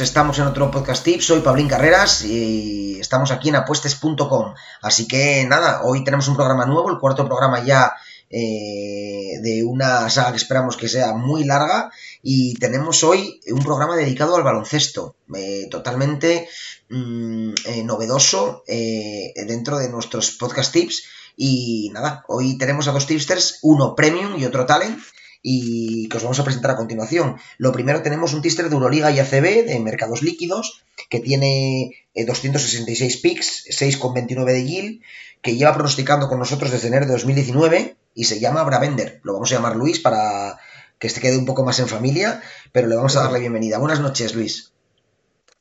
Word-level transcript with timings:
Estamos 0.00 0.38
en 0.38 0.46
otro 0.46 0.70
podcast 0.70 1.04
tip, 1.04 1.20
soy 1.20 1.40
Pablín 1.40 1.68
Carreras 1.68 2.24
y 2.24 2.98
estamos 2.98 3.30
aquí 3.30 3.50
en 3.50 3.56
apuestes.com. 3.56 4.54
Así 4.80 5.06
que 5.06 5.44
nada, 5.46 5.82
hoy 5.84 6.02
tenemos 6.02 6.28
un 6.28 6.34
programa 6.34 6.64
nuevo, 6.64 6.90
el 6.90 6.98
cuarto 6.98 7.26
programa 7.26 7.62
ya 7.62 7.92
eh, 8.30 9.38
de 9.42 9.62
una 9.64 10.08
saga 10.08 10.30
que 10.30 10.38
esperamos 10.38 10.76
que 10.76 10.88
sea 10.88 11.12
muy 11.12 11.44
larga. 11.44 11.90
Y 12.22 12.54
tenemos 12.54 13.04
hoy 13.04 13.40
un 13.50 13.62
programa 13.62 13.94
dedicado 13.96 14.34
al 14.36 14.42
baloncesto, 14.42 15.16
eh, 15.34 15.68
totalmente 15.70 16.48
mm, 16.88 17.52
eh, 17.66 17.84
novedoso 17.84 18.64
dentro 18.66 19.78
de 19.78 19.90
nuestros 19.90 20.30
podcast 20.32 20.72
tips. 20.72 21.02
Y 21.36 21.90
nada, 21.92 22.24
hoy 22.28 22.56
tenemos 22.56 22.88
a 22.88 22.92
dos 22.92 23.06
tipsters, 23.06 23.58
uno 23.62 23.94
premium 23.94 24.38
y 24.38 24.46
otro 24.46 24.64
talent 24.64 24.98
y 25.42 26.08
que 26.08 26.16
os 26.16 26.22
vamos 26.22 26.38
a 26.38 26.44
presentar 26.44 26.70
a 26.70 26.76
continuación. 26.76 27.36
Lo 27.58 27.72
primero 27.72 28.02
tenemos 28.02 28.32
un 28.32 28.42
tipster 28.42 28.68
de 28.68 28.74
Euroliga 28.74 29.10
y 29.10 29.18
ACB 29.18 29.66
de 29.66 29.80
mercados 29.80 30.22
líquidos 30.22 30.84
que 31.10 31.20
tiene 31.20 32.06
266 32.14 33.16
picks, 33.18 33.66
6,29 33.66 34.44
de 34.44 34.64
yield, 34.64 35.00
que 35.42 35.56
lleva 35.56 35.74
pronosticando 35.74 36.28
con 36.28 36.38
nosotros 36.38 36.70
desde 36.70 36.88
enero 36.88 37.06
de 37.06 37.12
2019 37.12 37.96
y 38.14 38.24
se 38.24 38.38
llama 38.38 38.62
Bravender. 38.62 39.20
Lo 39.24 39.34
vamos 39.34 39.50
a 39.50 39.56
llamar 39.56 39.76
Luis 39.76 39.98
para 39.98 40.58
que 40.98 41.08
este 41.08 41.20
quede 41.20 41.36
un 41.36 41.46
poco 41.46 41.64
más 41.64 41.80
en 41.80 41.88
familia, 41.88 42.40
pero 42.70 42.86
le 42.86 42.94
vamos 42.94 43.16
a 43.16 43.22
dar 43.22 43.32
la 43.32 43.38
bienvenida. 43.38 43.78
Buenas 43.78 44.00
noches, 44.00 44.34
Luis. 44.34 44.71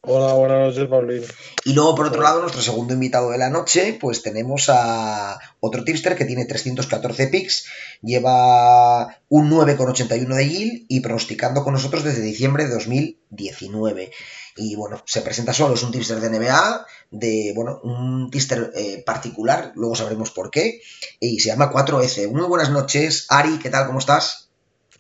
Hola, 0.04 0.34
buenas 0.34 0.58
noches, 0.58 0.90
Paulín. 0.90 1.22
Y 1.64 1.74
luego, 1.74 1.94
por 1.94 2.08
otro 2.08 2.24
lado, 2.24 2.42
nuestro 2.42 2.64
segundo 2.64 2.96
invitado 2.96 3.30
de 3.30 3.38
la 3.38 3.52
noche, 3.52 3.96
pues 4.02 4.24
tenemos 4.24 4.68
a 4.68 5.40
otro 5.60 5.84
tipster 5.84 6.16
que 6.16 6.26
tiene 6.26 6.46
314 6.46 7.28
picks, 7.28 7.68
lleva 8.02 9.22
un 9.30 9.52
9,81 9.52 10.36
de 10.36 10.50
yield 10.50 10.86
y 10.88 11.02
pronosticando 11.02 11.64
con 11.64 11.74
nosotros 11.74 12.04
desde 12.04 12.24
diciembre 12.24 12.66
de 12.66 12.74
2019. 12.74 14.12
Y 14.58 14.76
bueno, 14.76 15.04
se 15.06 15.22
presenta 15.22 15.54
solo, 15.54 15.76
es 15.76 15.84
un 15.84 15.92
tipster 15.92 16.20
de 16.20 16.32
NBA, 16.32 16.86
de, 17.12 17.54
bueno, 17.56 17.80
un 17.84 18.32
tipster 18.32 18.72
eh, 18.74 19.04
particular, 19.06 19.72
luego 19.76 19.96
sabremos 19.96 20.32
por 20.32 20.50
qué, 20.50 20.82
y 21.20 21.40
se 21.42 21.50
llama 21.50 21.72
4F. 21.72 22.28
Muy 22.32 22.48
buenas 22.48 22.72
noches, 22.72 23.28
Ari, 23.30 23.60
¿qué 23.60 23.70
tal? 23.70 23.86
¿Cómo 23.86 24.00
estás? 24.00 24.51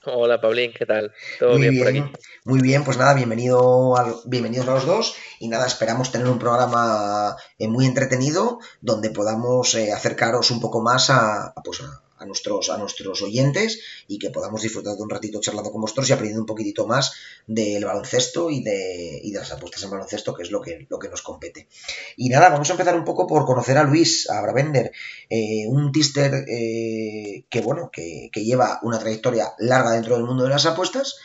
Hola, 0.05 0.41
Paulín, 0.41 0.71
¿qué 0.75 0.87
tal? 0.87 1.13
¿Todo 1.37 1.57
bien, 1.57 1.77
por 1.77 1.87
aquí? 1.87 2.03
Muy 2.45 2.59
bien, 2.59 2.83
pues 2.83 2.97
nada, 2.97 3.13
bienvenido 3.13 3.93
bienvenidos 4.25 4.67
a 4.67 4.73
los 4.73 4.85
dos 4.87 5.15
y 5.39 5.47
nada, 5.47 5.67
esperamos 5.67 6.11
tener 6.11 6.27
un 6.27 6.39
programa 6.39 7.37
eh, 7.59 7.67
muy 7.67 7.85
entretenido 7.85 8.59
donde 8.81 9.11
podamos 9.11 9.75
eh, 9.75 9.91
acercaros 9.91 10.49
un 10.49 10.59
poco 10.59 10.81
más 10.81 11.11
a, 11.11 11.53
pues, 11.63 11.81
a, 11.81 12.01
a 12.21 12.25
nuestros, 12.25 12.69
a 12.69 12.77
nuestros 12.77 13.21
oyentes 13.21 13.79
y 14.07 14.19
que 14.19 14.29
podamos 14.29 14.61
disfrutar 14.61 14.95
de 14.95 15.01
un 15.01 15.09
ratito 15.09 15.41
charlando 15.41 15.71
con 15.71 15.81
vosotros 15.81 16.07
y 16.09 16.13
aprendiendo 16.13 16.43
un 16.43 16.47
poquitito 16.47 16.87
más 16.87 17.13
del 17.47 17.83
baloncesto 17.83 18.49
y 18.49 18.63
de, 18.63 19.19
y 19.23 19.31
de 19.31 19.39
las 19.39 19.51
apuestas 19.51 19.83
en 19.83 19.89
baloncesto, 19.89 20.33
que 20.33 20.43
es 20.43 20.51
lo 20.51 20.61
que, 20.61 20.85
lo 20.89 20.99
que 20.99 21.09
nos 21.09 21.21
compete. 21.21 21.67
Y 22.15 22.29
nada, 22.29 22.49
vamos 22.49 22.69
a 22.69 22.73
empezar 22.73 22.95
un 22.95 23.05
poco 23.05 23.25
por 23.27 23.45
conocer 23.45 23.77
a 23.77 23.83
Luis, 23.83 24.29
a 24.29 24.41
Bravender, 24.41 24.91
eh, 25.29 25.65
un 25.67 25.91
tister 25.91 26.45
eh, 26.47 27.45
que, 27.49 27.61
bueno, 27.61 27.89
que, 27.91 28.29
que 28.31 28.43
lleva 28.43 28.79
una 28.83 28.99
trayectoria 28.99 29.53
larga 29.57 29.91
dentro 29.91 30.15
del 30.15 30.25
mundo 30.25 30.43
de 30.43 30.49
las 30.51 30.65
apuestas 30.65 31.15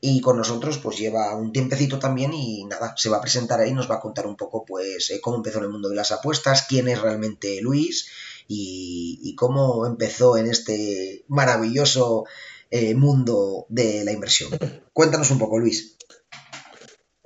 y 0.00 0.20
con 0.20 0.36
nosotros 0.36 0.78
pues 0.78 0.98
lleva 0.98 1.34
un 1.34 1.52
tiempecito 1.52 1.98
también 1.98 2.32
y 2.34 2.64
nada, 2.64 2.94
se 2.96 3.08
va 3.08 3.16
a 3.16 3.20
presentar 3.20 3.60
ahí, 3.60 3.72
nos 3.72 3.90
va 3.90 3.96
a 3.96 4.00
contar 4.00 4.26
un 4.26 4.36
poco 4.36 4.64
pues 4.64 5.10
eh, 5.10 5.20
cómo 5.20 5.36
empezó 5.36 5.58
en 5.58 5.64
el 5.64 5.70
mundo 5.70 5.88
de 5.88 5.96
las 5.96 6.12
apuestas, 6.12 6.66
quién 6.68 6.88
es 6.88 7.00
realmente 7.00 7.60
Luis 7.62 8.08
y, 8.48 9.34
cómo 9.36 9.86
empezó 9.86 10.38
en 10.38 10.46
este 10.46 11.24
maravilloso 11.28 12.24
eh, 12.70 12.94
mundo 12.94 13.66
de 13.68 14.02
la 14.04 14.12
inversión. 14.12 14.50
Cuéntanos 14.92 15.30
un 15.30 15.38
poco, 15.38 15.58
Luis. 15.58 15.96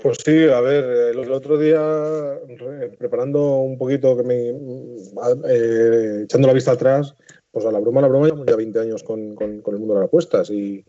Pues 0.02 0.18
sí, 0.24 0.48
a 0.48 0.60
ver, 0.60 0.84
el 1.14 1.32
otro 1.32 1.58
día, 1.58 1.80
preparando 2.98 3.58
un 3.58 3.76
poquito, 3.76 4.16
que 4.16 4.22
me, 4.22 4.48
eh, 5.48 6.22
echando 6.24 6.48
la 6.48 6.54
vista 6.54 6.72
atrás, 6.72 7.14
pues 7.50 7.66
a 7.66 7.72
la 7.72 7.80
broma, 7.80 8.00
la 8.00 8.08
broma, 8.08 8.26
llevamos 8.26 8.46
ya 8.46 8.56
20 8.56 8.80
años 8.80 9.02
con, 9.02 9.36
el 9.38 9.78
mundo 9.78 9.94
de 9.94 10.00
las 10.00 10.08
apuestas 10.08 10.50
y 10.50 10.84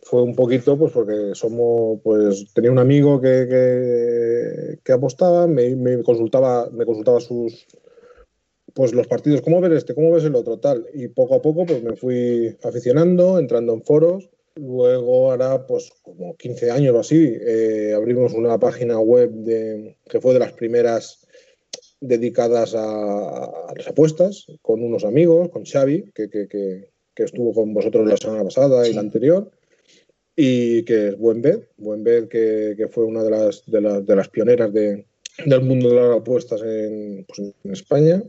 fue 0.00 0.22
un 0.22 0.34
poquito, 0.34 0.76
pues 0.76 0.92
porque 0.92 1.34
somos, 1.34 2.00
pues 2.02 2.52
tenía 2.52 2.72
un 2.72 2.78
amigo 2.78 3.20
que, 3.20 4.78
apostaba, 4.92 5.46
me, 5.46 6.02
consultaba, 6.02 6.68
me 6.70 6.84
consultaba 6.84 7.20
sus, 7.20 7.66
pues 8.74 8.92
los 8.92 9.06
partidos, 9.06 9.40
¿cómo 9.42 9.60
ves 9.60 9.72
este? 9.72 9.94
¿Cómo 9.94 10.12
ves 10.12 10.24
el 10.24 10.34
otro? 10.34 10.58
Tal. 10.58 10.86
Y 10.94 11.08
poco 11.08 11.36
a 11.36 11.42
poco 11.42 11.66
pues 11.66 11.82
me 11.82 11.96
fui 11.96 12.56
aficionando, 12.62 13.38
entrando 13.38 13.74
en 13.74 13.82
foros. 13.82 14.30
Luego, 14.56 15.30
ahora, 15.30 15.66
pues 15.66 15.92
como 16.02 16.36
15 16.36 16.70
años 16.70 16.94
o 16.94 17.00
así, 17.00 17.32
eh, 17.40 17.92
abrimos 17.94 18.32
una 18.32 18.58
página 18.58 18.98
web 18.98 19.30
de, 19.30 19.96
que 20.08 20.20
fue 20.20 20.32
de 20.32 20.40
las 20.40 20.52
primeras 20.52 21.28
dedicadas 22.00 22.74
a, 22.76 23.72
las 23.76 23.88
apuestas, 23.88 24.46
con 24.62 24.82
unos 24.82 25.04
amigos, 25.04 25.48
con 25.50 25.64
Xavi, 25.64 26.10
que, 26.12 26.28
que, 26.28 26.48
que, 26.48 26.90
que, 27.14 27.22
estuvo 27.22 27.52
con 27.52 27.72
vosotros 27.72 28.08
la 28.08 28.16
semana 28.16 28.44
pasada 28.44 28.88
y 28.88 28.94
la 28.94 29.00
anterior, 29.00 29.50
y 30.34 30.84
que 30.84 31.08
es 31.08 31.18
Buen 31.18 31.42
Bed, 31.42 31.64
Buen 31.76 32.04
Bed 32.04 32.28
que, 32.28 32.88
fue 32.90 33.04
una 33.04 33.22
de 33.22 33.30
las, 33.30 33.64
de, 33.66 33.80
las, 33.80 34.06
de 34.06 34.16
las 34.16 34.28
pioneras 34.28 34.72
de, 34.72 35.04
del 35.44 35.60
mundo 35.62 35.88
de 35.88 35.94
las 35.96 36.16
apuestas 36.18 36.62
en, 36.62 37.24
pues, 37.26 37.52
en 37.64 37.72
España. 37.72 38.22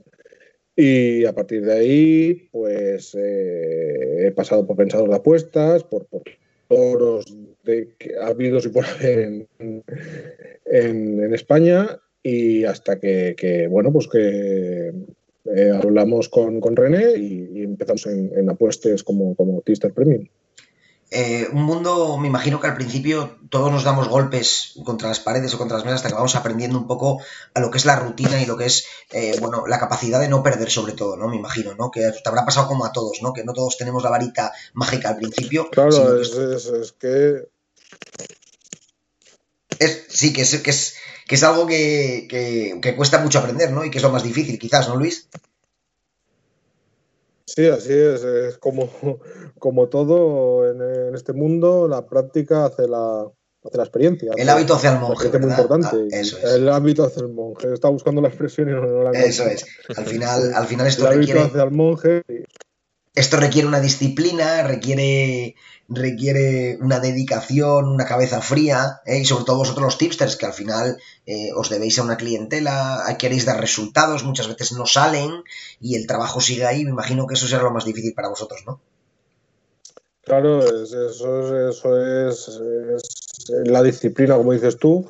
Y 0.81 1.25
a 1.25 1.33
partir 1.33 1.65
de 1.65 1.73
ahí, 1.73 2.47
pues 2.53 3.13
eh, 3.13 4.27
he 4.27 4.31
pasado 4.31 4.65
por 4.65 4.77
pensador 4.77 5.09
de 5.09 5.15
apuestas, 5.17 5.83
por, 5.83 6.05
por 6.05 6.21
toros 6.69 7.25
de 7.65 7.89
que 7.97 8.15
ha 8.15 8.27
habido 8.27 8.59
y 8.59 8.69
por 8.69 8.85
haber 8.85 9.19
en, 9.59 9.83
en, 10.63 11.33
España 11.33 11.99
y 12.23 12.63
hasta 12.63 12.97
que, 12.97 13.67
bueno, 13.69 13.91
pues 13.91 14.07
que 14.07 14.93
eh, 15.53 15.71
hablamos 15.73 16.29
con, 16.29 16.61
con, 16.61 16.77
René 16.77 17.17
y, 17.17 17.49
y 17.55 17.63
empezamos 17.63 18.05
en, 18.05 18.31
en 18.37 18.49
apuestas 18.49 19.03
como, 19.03 19.35
como 19.35 19.59
Tister 19.59 19.91
Premium. 19.91 20.27
Eh, 21.11 21.47
un 21.51 21.63
mundo, 21.63 22.17
me 22.17 22.27
imagino 22.27 22.59
que 22.59 22.67
al 22.67 22.75
principio 22.75 23.39
todos 23.49 23.71
nos 23.71 23.83
damos 23.83 24.07
golpes 24.07 24.73
contra 24.85 25.07
las 25.07 25.19
paredes 25.19 25.53
o 25.53 25.57
contra 25.57 25.77
las 25.77 25.83
mesas 25.83 25.97
hasta 25.97 26.09
que 26.09 26.15
vamos 26.15 26.35
aprendiendo 26.35 26.77
un 26.77 26.85
poco 26.85 27.19
a 27.55 27.59
lo 27.59 27.71
que 27.71 27.79
es 27.79 27.85
la 27.85 27.95
rutina 27.95 28.39
y 28.39 28.45
lo 28.45 28.57
que 28.57 28.65
es, 28.65 28.85
eh, 29.11 29.35
bueno, 29.39 29.65
la 29.65 29.79
capacidad 29.79 30.19
de 30.19 30.27
no 30.27 30.43
perder 30.43 30.69
sobre 30.69 30.93
todo, 30.93 31.17
¿no? 31.17 31.27
Me 31.27 31.35
imagino, 31.35 31.73
¿no? 31.73 31.89
Que 31.89 32.01
te 32.01 32.29
habrá 32.29 32.45
pasado 32.45 32.67
como 32.67 32.85
a 32.85 32.91
todos, 32.91 33.23
¿no? 33.23 33.33
Que 33.33 33.43
no 33.43 33.53
todos 33.53 33.75
tenemos 33.77 34.03
la 34.03 34.11
varita 34.11 34.53
mágica 34.73 35.09
al 35.09 35.17
principio. 35.17 35.69
Claro, 35.71 36.21
es, 36.21 36.29
es, 36.29 36.65
es, 36.67 36.91
que... 36.91 37.49
Es, 39.79 40.05
sí, 40.09 40.31
que 40.31 40.43
es, 40.43 40.59
que 40.59 40.69
es, 40.69 40.95
que 41.27 41.35
es 41.35 41.43
algo 41.43 41.65
que, 41.65 42.27
que, 42.29 42.77
que 42.81 42.95
cuesta 42.95 43.17
mucho 43.17 43.39
aprender, 43.39 43.71
¿no? 43.71 43.83
Y 43.83 43.89
que 43.89 43.97
es 43.97 44.03
lo 44.03 44.11
más 44.11 44.23
difícil, 44.23 44.59
quizás, 44.59 44.87
¿no, 44.87 44.95
Luis? 44.95 45.27
Sí, 47.55 47.67
así 47.67 47.93
es. 47.93 48.23
Es 48.23 48.57
como, 48.57 48.89
como 49.59 49.87
todo 49.87 50.69
en, 50.69 50.81
en, 50.81 51.15
este 51.15 51.33
mundo, 51.33 51.87
la 51.87 52.05
práctica 52.05 52.65
hace 52.65 52.87
la, 52.87 53.21
hace 53.63 53.77
la 53.77 53.83
experiencia. 53.83 54.31
El 54.35 54.49
hábito 54.49 54.75
hacia 54.75 54.93
el 54.93 54.99
monje. 54.99 55.27
Es 55.27 55.39
muy 55.39 55.49
importante. 55.49 55.87
Ah, 55.93 56.19
eso 56.19 56.37
es. 56.37 56.43
El 56.53 56.69
hábito 56.69 57.03
hacia 57.05 57.21
el 57.23 57.29
monje. 57.29 57.73
Está 57.73 57.89
buscando 57.89 58.21
la 58.21 58.27
expresión 58.29 58.69
y 58.69 58.73
no, 58.73 58.81
no 58.81 59.03
la 59.03 59.11
Eso 59.11 59.45
es. 59.45 59.65
Al 59.95 60.05
final, 60.05 60.53
al 60.53 60.67
final 60.67 60.87
esto 60.87 61.07
el 61.09 61.17
requiere. 61.17 61.39
hábito 61.41 61.55
hacia 61.55 61.63
el 61.63 61.71
monje. 61.71 62.23
Esto 63.15 63.37
requiere 63.37 63.67
una 63.67 63.79
disciplina, 63.79 64.63
requiere 64.63 65.55
requiere 65.89 66.77
una 66.81 66.99
dedicación, 66.99 67.89
una 67.89 68.05
cabeza 68.05 68.41
fría, 68.41 69.01
¿eh? 69.05 69.19
y 69.19 69.25
sobre 69.25 69.45
todo 69.45 69.57
vosotros 69.57 69.85
los 69.85 69.97
tipsters, 69.97 70.35
que 70.35 70.45
al 70.45 70.53
final 70.53 70.97
eh, 71.25 71.49
os 71.55 71.69
debéis 71.69 71.97
a 71.97 72.03
una 72.03 72.15
clientela, 72.15 73.03
queréis 73.17 73.45
dar 73.45 73.59
resultados, 73.59 74.23
muchas 74.23 74.47
veces 74.47 74.73
no 74.73 74.85
salen 74.85 75.43
y 75.81 75.95
el 75.95 76.05
trabajo 76.05 76.41
sigue 76.41 76.65
ahí, 76.65 76.85
me 76.85 76.91
imagino 76.91 77.25
que 77.25 77.33
eso 77.33 77.47
será 77.47 77.63
lo 77.63 77.71
más 77.71 77.85
difícil 77.85 78.13
para 78.13 78.29
vosotros, 78.29 78.61
¿no? 78.67 78.79
Claro, 80.21 80.63
es, 80.63 80.93
eso, 80.93 81.69
eso 81.69 82.29
es, 82.29 82.47
es, 82.47 83.49
la 83.65 83.81
disciplina, 83.81 84.35
como 84.35 84.53
dices 84.53 84.77
tú, 84.77 85.09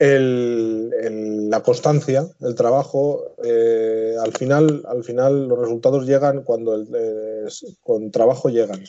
el, 0.00 1.50
la 1.50 1.62
constancia, 1.62 2.26
el 2.40 2.54
trabajo, 2.54 3.34
eh, 3.44 4.16
al, 4.18 4.32
final, 4.32 4.82
al 4.88 5.04
final 5.04 5.46
los 5.46 5.58
resultados 5.58 6.06
llegan 6.06 6.42
cuando 6.42 6.74
el, 6.74 6.88
eh, 6.94 7.48
con 7.82 8.10
trabajo 8.10 8.48
llegan. 8.48 8.82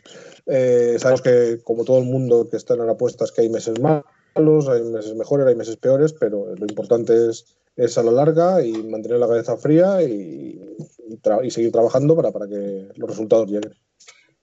Eh, 0.45 0.95
sabemos 0.99 1.21
que 1.21 1.59
como 1.63 1.83
todo 1.83 1.97
el 1.97 2.05
mundo 2.05 2.47
que 2.49 2.55
está 2.55 2.75
en 2.75 2.89
apuestas 2.89 3.33
que 3.33 3.41
hay 3.41 3.49
meses 3.49 3.75
malos, 3.81 4.69
hay 4.69 4.83
meses 4.83 5.13
mejores, 5.15 5.45
hay 5.47 5.55
meses 5.55 5.75
peores, 5.75 6.13
pero 6.13 6.55
lo 6.55 6.65
importante 6.65 7.29
es, 7.29 7.57
es 7.75 7.97
a 7.97 8.03
la 8.03 8.11
larga 8.11 8.63
y 8.63 8.71
mantener 8.71 9.19
la 9.19 9.27
cabeza 9.27 9.57
fría 9.57 10.01
y, 10.01 10.61
y, 11.09 11.19
y 11.43 11.51
seguir 11.51 11.73
trabajando 11.73 12.15
para, 12.15 12.31
para 12.31 12.47
que 12.47 12.87
los 12.95 13.09
resultados 13.09 13.51
lleguen. 13.51 13.73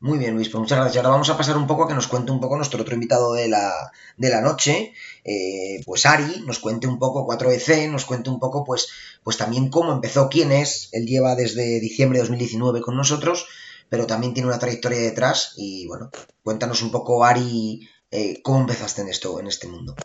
Muy 0.01 0.19
bien, 0.19 0.35
Luis, 0.35 0.49
pues 0.49 0.61
muchas 0.61 0.79
gracias. 0.79 0.97
Ahora 0.97 1.15
vamos 1.15 1.29
a 1.29 1.37
pasar 1.37 1.57
un 1.57 1.67
poco 1.67 1.85
a 1.85 1.89
que 1.89 1.95
nos 1.95 2.07
cuente 2.07 2.31
un 2.31 2.41
poco 2.41 2.57
nuestro 2.57 2.81
otro 2.81 2.95
invitado 2.95 3.33
de 3.33 3.49
la, 3.49 3.91
de 4.17 4.29
la 4.31 4.41
noche, 4.41 4.93
eh, 5.25 5.81
pues 5.85 6.07
Ari, 6.07 6.45
nos 6.47 6.61
cuente 6.61 6.87
un 6.87 7.01
poco 7.01 7.27
4EC, 7.27 7.91
nos 7.91 8.05
cuente 8.05 8.31
un 8.31 8.39
poco, 8.39 8.65
pues, 8.65 8.89
pues 9.25 9.37
también 9.37 9.71
cómo 9.71 9.93
empezó, 9.93 10.29
quién 10.29 10.53
es. 10.53 10.89
Él 10.93 11.07
lleva 11.07 11.35
desde 11.35 11.81
diciembre 11.81 12.19
de 12.19 12.23
2019 12.23 12.81
con 12.81 12.97
nosotros, 12.97 13.49
pero 13.89 14.07
también 14.07 14.35
tiene 14.35 14.49
una 14.49 14.61
trayectoria 14.61 15.01
detrás. 15.01 15.55
Y 15.57 15.89
bueno, 15.89 16.13
cuéntanos 16.45 16.81
un 16.83 16.93
poco, 16.93 17.25
Ari, 17.25 17.89
eh, 18.13 18.41
¿cómo 18.43 18.61
empezaste 18.61 19.03
en 19.03 19.09
esto, 19.09 19.41
en 19.41 19.49
este 19.49 19.67
mundo? 19.67 19.97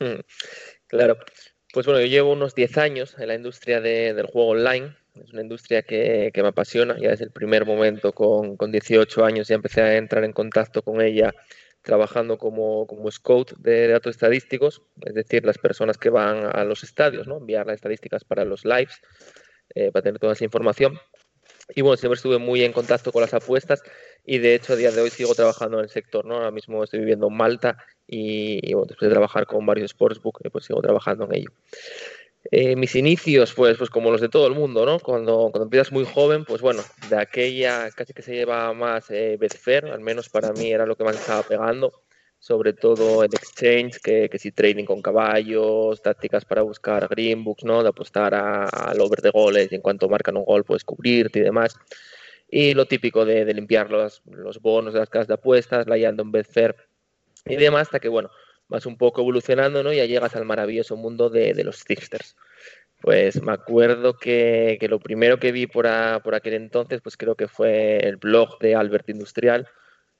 Hmm, 0.00 0.20
claro, 0.88 1.16
pues 1.72 1.86
bueno, 1.86 2.00
yo 2.00 2.06
llevo 2.06 2.32
unos 2.32 2.56
10 2.56 2.76
años 2.78 3.14
en 3.18 3.28
la 3.28 3.36
industria 3.36 3.80
del 3.80 4.26
juego 4.26 4.50
online. 4.50 4.96
Es 5.14 5.32
una 5.32 5.42
industria 5.42 5.82
que, 5.82 6.32
me 6.34 6.48
apasiona. 6.48 6.96
Ya 6.98 7.10
desde 7.10 7.24
el 7.24 7.30
primer 7.30 7.66
momento, 7.66 8.12
con, 8.12 8.56
con 8.56 8.72
18 8.72 9.24
años, 9.24 9.48
ya 9.48 9.54
empecé 9.54 9.82
a 9.82 9.96
entrar 9.96 10.24
en 10.24 10.32
contacto 10.32 10.82
con 10.82 11.00
ella 11.00 11.32
trabajando 11.82 12.38
como, 12.38 12.86
como 12.86 13.10
scout 13.10 13.52
de 13.58 13.88
datos 13.88 14.10
estadísticos, 14.10 14.82
es 15.04 15.14
decir, 15.14 15.44
las 15.44 15.58
personas 15.58 15.98
que 15.98 16.10
van 16.10 16.44
a 16.56 16.64
los 16.64 16.84
estadios, 16.84 17.26
¿no? 17.26 17.38
enviar 17.38 17.66
las 17.66 17.76
estadísticas 17.76 18.24
para 18.24 18.44
los 18.44 18.64
lives, 18.64 19.00
eh, 19.74 19.90
para 19.90 20.04
tener 20.04 20.20
toda 20.20 20.32
esa 20.32 20.44
información. 20.44 20.98
Y 21.74 21.80
bueno, 21.80 21.96
siempre 21.96 22.16
estuve 22.16 22.38
muy 22.38 22.62
en 22.62 22.72
contacto 22.72 23.12
con 23.12 23.22
las 23.22 23.34
apuestas 23.34 23.82
y 24.24 24.38
de 24.38 24.54
hecho 24.54 24.74
a 24.74 24.76
día 24.76 24.90
de 24.90 25.00
hoy 25.00 25.10
sigo 25.10 25.34
trabajando 25.34 25.78
en 25.78 25.84
el 25.84 25.90
sector, 25.90 26.24
¿no? 26.24 26.34
Ahora 26.34 26.50
mismo 26.50 26.82
estoy 26.84 27.00
viviendo 27.00 27.28
en 27.28 27.36
Malta 27.36 27.78
y, 28.06 28.72
bueno, 28.74 28.86
después 28.86 29.08
de 29.08 29.14
trabajar 29.14 29.46
con 29.46 29.64
varios 29.64 29.90
sportsbook, 29.92 30.40
eh, 30.44 30.50
pues 30.50 30.66
sigo 30.66 30.80
trabajando 30.82 31.24
en 31.24 31.34
ello. 31.36 31.50
Eh, 32.54 32.76
mis 32.76 32.94
inicios, 32.96 33.54
pues, 33.54 33.78
pues 33.78 33.88
como 33.88 34.10
los 34.10 34.20
de 34.20 34.28
todo 34.28 34.46
el 34.46 34.52
mundo, 34.52 34.84
¿no? 34.84 35.00
Cuando, 35.00 35.48
cuando 35.50 35.62
empiezas 35.62 35.90
muy 35.90 36.04
joven, 36.04 36.44
pues 36.44 36.60
bueno, 36.60 36.82
de 37.08 37.16
aquella 37.16 37.90
casi 37.92 38.12
que 38.12 38.20
se 38.20 38.34
lleva 38.34 38.74
más 38.74 39.10
eh, 39.10 39.38
Betfair, 39.40 39.86
al 39.86 40.00
menos 40.00 40.28
para 40.28 40.52
mí 40.52 40.70
era 40.70 40.84
lo 40.84 40.94
que 40.94 41.02
más 41.02 41.16
estaba 41.16 41.42
pegando, 41.44 42.02
sobre 42.38 42.74
todo 42.74 43.24
el 43.24 43.32
exchange, 43.32 44.00
que, 44.02 44.28
que 44.28 44.38
si 44.38 44.52
trading 44.52 44.84
con 44.84 45.00
caballos, 45.00 46.02
tácticas 46.02 46.44
para 46.44 46.60
buscar 46.60 47.08
greenbooks, 47.08 47.64
¿no? 47.64 47.82
De 47.82 47.88
apostar 47.88 48.34
al 48.34 49.00
over 49.00 49.22
de 49.22 49.30
goles 49.30 49.72
y 49.72 49.76
en 49.76 49.80
cuanto 49.80 50.10
marcan 50.10 50.36
un 50.36 50.44
gol 50.44 50.62
puedes 50.62 50.84
cubrirte 50.84 51.38
y 51.38 51.42
demás. 51.42 51.74
Y 52.50 52.74
lo 52.74 52.84
típico 52.84 53.24
de, 53.24 53.46
limpiar 53.54 53.90
los, 53.90 54.20
los, 54.26 54.60
bonos 54.60 54.92
de 54.92 55.00
las 55.00 55.08
casas 55.08 55.28
de 55.28 55.34
apuestas, 55.34 55.86
la 55.86 55.96
en 55.96 56.30
Betfair 56.30 56.76
y 57.46 57.56
demás, 57.56 57.82
hasta 57.88 57.98
que, 57.98 58.10
bueno, 58.10 58.30
vas 58.72 58.86
un 58.86 58.96
poco 58.96 59.20
evolucionando, 59.20 59.82
¿no? 59.82 59.92
Y 59.92 59.98
ya 59.98 60.06
llegas 60.06 60.34
al 60.34 60.46
maravilloso 60.46 60.96
mundo 60.96 61.28
de, 61.28 61.54
los 61.62 61.84
Zigsters. 61.84 62.36
Pues 63.00 63.42
me 63.42 63.52
acuerdo 63.52 64.16
que, 64.16 64.78
lo 64.88 64.98
primero 64.98 65.38
que 65.38 65.52
vi 65.52 65.66
por, 65.66 65.86
aquel 65.86 66.54
entonces, 66.54 67.00
pues 67.02 67.16
creo 67.16 67.34
que 67.34 67.48
fue 67.48 67.98
el 67.98 68.16
blog 68.16 68.58
de 68.60 68.74
Albert 68.74 69.10
Industrial, 69.10 69.68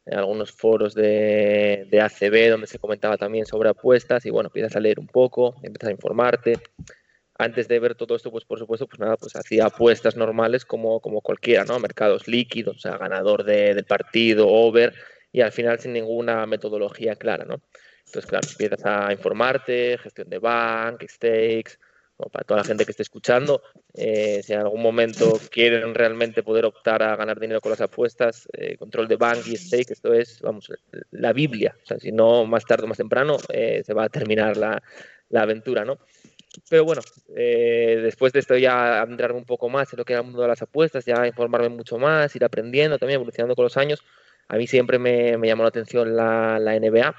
en 0.05 0.19
algunos 0.19 0.51
foros 0.51 0.95
de, 0.95 1.87
de, 1.91 2.01
ACB 2.01 2.51
donde 2.51 2.67
se 2.67 2.79
comentaba 2.79 3.17
también 3.17 3.47
sobre 3.47 3.71
apuestas 3.71 4.27
y 4.27 4.31
bueno, 4.31 4.49
empiezas 4.49 4.77
a 4.77 4.81
leer 4.81 4.99
un 4.99 5.07
poco, 5.07 5.57
empiezas 5.63 5.89
a 5.89 5.93
informarte. 5.93 6.59
Antes 7.39 7.69
de 7.69 7.79
ver 7.79 7.95
todo 7.95 8.15
esto, 8.17 8.31
pues 8.31 8.45
por 8.45 8.59
supuesto, 8.59 8.87
pues 8.87 9.01
nada, 9.01 9.17
pues 9.17 9.35
hacía 9.37 9.67
apuestas 9.67 10.17
normales 10.17 10.65
como, 10.65 11.01
como 11.01 11.23
cualquiera, 11.23 11.65
¿no? 11.65 11.79
Mercados 11.79 12.29
líquidos, 12.29 12.77
o 12.77 12.81
sea, 12.81 12.99
ganador 12.99 13.45
de, 13.45 13.75
del 13.75 13.85
partido, 13.85 14.49
over, 14.49 14.93
y 15.31 15.41
al 15.41 15.53
final 15.53 15.79
sin 15.79 15.95
ninguna 15.95 16.45
metodología 16.47 17.17
clara, 17.17 17.45
¿no? 17.45 17.63
Entonces, 18.13 18.29
claro, 18.29 18.47
empiezas 18.47 18.85
a 18.85 19.11
informarte, 19.11 19.97
gestión 19.97 20.29
de 20.29 20.39
bank, 20.39 21.03
stakes, 21.09 21.79
para 22.31 22.45
toda 22.45 22.61
la 22.61 22.65
gente 22.65 22.85
que 22.85 22.91
esté 22.91 23.03
escuchando, 23.03 23.63
eh, 23.95 24.43
si 24.43 24.53
en 24.53 24.61
algún 24.61 24.83
momento 24.83 25.41
quieren 25.51 25.95
realmente 25.95 26.43
poder 26.43 26.67
optar 26.67 27.03
a 27.03 27.17
ganar 27.17 27.41
dinero 27.41 27.63
con 27.63 27.71
las 27.71 27.81
apuestas, 27.81 28.47
eh, 28.53 28.77
control 28.77 29.09
de 29.09 29.17
bank 29.17 29.47
y 29.47 29.57
stake, 29.57 29.91
esto 29.91 30.13
es, 30.13 30.43
vamos, 30.43 30.71
la 31.11 31.33
Biblia. 31.33 31.75
O 31.83 31.87
sea, 31.87 31.99
si 31.99 32.13
no, 32.13 32.45
más 32.45 32.67
tarde 32.67 32.85
o 32.85 32.87
más 32.87 32.99
temprano 32.99 33.39
eh, 33.49 33.83
se 33.83 33.95
va 33.95 34.05
a 34.05 34.09
terminar 34.11 34.59
la, 34.59 34.83
la 35.31 35.43
aventura, 35.43 35.87
¿no? 35.87 35.99
Pero 36.69 36.85
bueno, 36.85 37.01
después 37.29 38.35
de 38.35 38.41
esto 38.41 38.59
ya 38.59 39.01
adentrarme 39.01 39.39
un 39.39 39.47
poco 39.47 39.71
más 39.71 39.91
en 39.91 39.97
lo 39.97 40.05
que 40.05 40.13
era 40.13 40.21
el 40.21 40.27
mundo 40.27 40.43
de 40.43 40.49
las 40.49 40.61
apuestas, 40.61 41.07
ya 41.07 41.27
informarme 41.27 41.71
mucho 41.71 41.97
más, 41.97 42.37
ir 42.37 42.45
aprendiendo, 42.45 42.99
también 42.99 43.15
evolucionando 43.15 43.55
con 43.55 43.63
los 43.63 43.79
años. 43.79 44.05
A 44.49 44.59
mí 44.59 44.67
siempre 44.67 44.99
me, 44.99 45.39
me 45.39 45.47
llamó 45.47 45.63
la 45.63 45.71
atención 45.71 46.15
la, 46.15 46.59
la 46.59 46.79
NBA, 46.79 47.15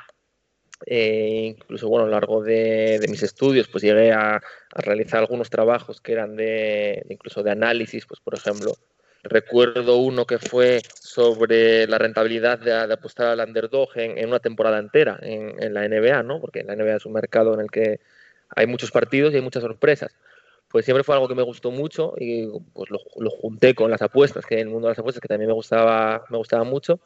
eh, 0.86 1.56
incluso 1.58 1.88
bueno, 1.88 2.06
a 2.06 2.08
lo 2.08 2.14
largo 2.14 2.44
de, 2.44 3.00
mis 3.10 3.24
estudios 3.24 3.68
pues 3.68 3.84
llegué 3.84 4.12
a, 4.12 4.42
realizar 4.75 5.20
algunos 5.20 5.50
trabajos 5.50 6.02
que 6.02 6.14
eran 6.14 6.36
de, 6.36 7.06
incluso 7.10 7.44
de 7.44 7.52
análisis, 7.52 8.06
pues 8.06 8.20
por 8.20 8.34
ejemplo, 8.34 8.74
recuerdo 9.22 9.98
uno 9.98 10.25
que 10.25 10.40
fue 10.40 10.81
sobre 11.00 11.88
la 11.88 12.00
rentabilidad 12.00 12.60
de, 12.60 12.74
apostar 12.74 13.28
al 13.28 13.48
underdog 13.48 13.90
en, 13.96 14.28
una 14.28 14.40
temporada 14.40 14.80
entera 14.80 15.20
en, 15.22 15.74
la 15.74 15.88
NBA, 15.88 16.24
¿no? 16.24 16.42
porque 16.42 16.64
la 16.64 16.76
NBA 16.76 16.96
es 16.96 17.06
un 17.06 17.14
mercado 17.14 17.54
en 17.54 17.62
el 17.62 17.72
que 17.72 18.00
hay 18.56 18.68
muchos 18.68 18.92
partidos 18.92 19.31
y 19.34 19.38
hay 19.38 19.42
muchas 19.42 19.64
sorpresas. 19.64 20.16
Pues 20.69 20.86
siempre 20.86 21.04
fue 21.04 21.14
algo 21.14 21.28
que 21.28 21.36
me 21.36 21.44
gustó 21.44 21.69
mucho 21.69 22.16
y 22.18 22.48
pues 22.74 22.90
lo, 22.90 23.00
lo 23.18 23.30
junté 23.30 23.76
con 23.76 23.92
las 23.92 24.02
apuestas, 24.02 24.44
que 24.44 24.56
en 24.56 24.62
el 24.62 24.69
mundo 24.69 24.88
de 24.88 24.94
las 24.94 25.00
apuestas 25.00 25.22
que 25.22 25.28
también 25.28 25.50
me 25.50 25.54
gustaba, 25.54 26.26
me 26.30 26.38
gustaba 26.38 26.64
mucho. 26.64 27.00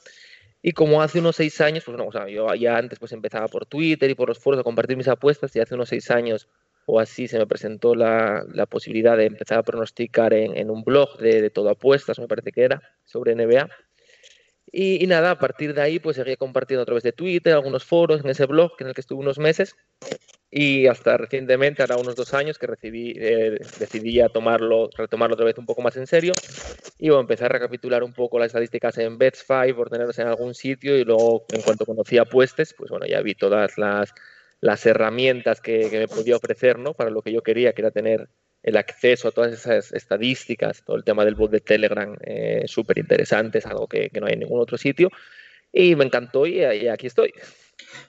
Y 0.68 0.74
como 0.74 1.02
hace 1.02 1.19
unos 1.19 1.38
seis 1.38 1.62
años, 1.62 1.86
pues 1.86 1.96
bueno, 1.96 2.10
o 2.10 2.12
sea, 2.12 2.28
yo 2.28 2.54
ya 2.54 2.78
antes 2.78 3.00
pues 3.00 3.14
empezaba 3.14 3.48
por 3.48 3.66
Twitter 3.66 4.10
y 4.10 4.16
por 4.16 4.28
los 4.28 4.38
foros 4.38 4.60
a 4.60 4.64
compartir 4.64 4.98
mis 4.98 5.08
apuestas 5.08 5.56
y 5.56 5.62
hace 5.62 5.75
unos 5.75 5.88
seis 5.88 6.12
años 6.12 6.50
o 6.86 7.00
así 7.00 7.30
se 7.30 7.38
me 7.38 7.48
presentó 7.48 7.96
la, 7.96 8.44
la 8.52 8.66
posibilidad 8.66 9.16
de 9.16 9.28
empezar 9.28 9.60
a 9.60 9.64
pronosticar 9.64 10.34
en, 10.34 10.58
en 10.58 10.69
un 10.69 10.84
blog 10.84 11.19
de, 11.19 11.42
de, 11.42 11.50
todo 11.52 11.69
apuestas, 11.69 12.19
me 12.19 12.28
parece 12.28 12.52
que 12.52 12.64
era, 12.64 12.81
sobre 13.06 13.34
NBA. 13.34 13.69
Y, 14.69 15.02
y, 15.02 15.08
nada, 15.08 15.31
a 15.31 15.40
partir 15.40 15.74
de 15.74 15.81
ahí 15.81 16.00
pues 16.00 16.18
seguía 16.18 16.36
compartiendo 16.36 16.81
a 16.81 16.86
través 16.86 17.04
de 17.04 17.13
Twitter, 17.13 17.54
algunos 17.54 17.86
foros 17.86 18.20
en 18.25 18.30
ese 18.30 18.46
blog 18.46 18.74
en 18.80 18.88
el 18.88 18.94
que 18.94 19.00
estuve 19.00 19.22
unos 19.22 19.40
meses 19.40 19.74
y 20.50 20.88
hasta 20.88 21.18
recientemente, 21.18 21.82
ahora 21.82 21.98
unos 21.98 22.16
dos 22.16 22.34
años, 22.34 22.58
que 22.58 22.68
eh, 22.84 23.58
decidí 23.80 24.22
a 24.22 24.30
tomarlo, 24.30 24.90
retomarlo 24.96 25.34
otra 25.34 25.46
vez 25.46 25.58
un 25.58 25.66
poco 25.66 25.82
más 25.82 25.98
en 25.98 26.08
serio 26.08 26.34
y 26.98 27.10
bueno, 27.10 27.22
empecé 27.22 27.46
a 27.46 27.50
recapitular 27.50 28.04
un 28.04 28.14
poco 28.14 28.40
las 28.40 28.48
estadísticas 28.48 28.98
en 28.98 29.20
Bets5 29.20 29.76
por 29.76 29.90
tenerlas 29.90 30.18
en 30.20 30.28
algún 30.28 30.54
sitio 30.54 30.98
y 30.98 31.04
luego 31.04 31.46
en 31.52 31.62
cuanto 31.62 31.86
conocí 31.86 32.18
apuestas, 32.18 32.74
pues 32.74 32.90
bueno, 32.90 33.06
ya 33.06 33.22
vi 33.22 33.36
todas 33.36 33.78
las, 33.78 34.14
las 34.62 34.86
herramientas 34.86 35.60
que, 35.60 35.90
me 35.92 36.08
podía 36.08 36.38
ofrecer 36.38 36.80
¿no? 36.80 36.94
para 36.94 37.10
lo 37.10 37.22
que 37.22 37.34
yo 37.34 37.42
quería, 37.42 37.74
que 37.74 37.82
era 37.82 37.92
tener 37.92 38.30
el 38.64 38.78
acceso 38.78 39.28
a 39.28 39.32
todas 39.32 39.52
esas 39.52 39.92
estadísticas, 39.92 40.84
todo 40.84 40.96
el 40.96 41.04
tema 41.04 41.26
del 41.26 41.36
bot 41.36 41.52
de 41.52 41.60
Telegram, 41.60 42.18
eh, 42.22 42.64
súper 42.68 43.00
interesante, 43.00 43.58
es 43.60 43.66
algo 43.66 43.88
que, 43.88 44.10
no 44.20 44.28
hay 44.28 44.34
en 44.34 44.40
ningún 44.40 44.62
otro 44.62 44.78
sitio 44.78 45.10
y 45.74 45.96
me 45.96 46.06
encantó 46.06 46.48
y 46.48 46.64
aquí 46.64 47.08
estoy. 47.08 47.34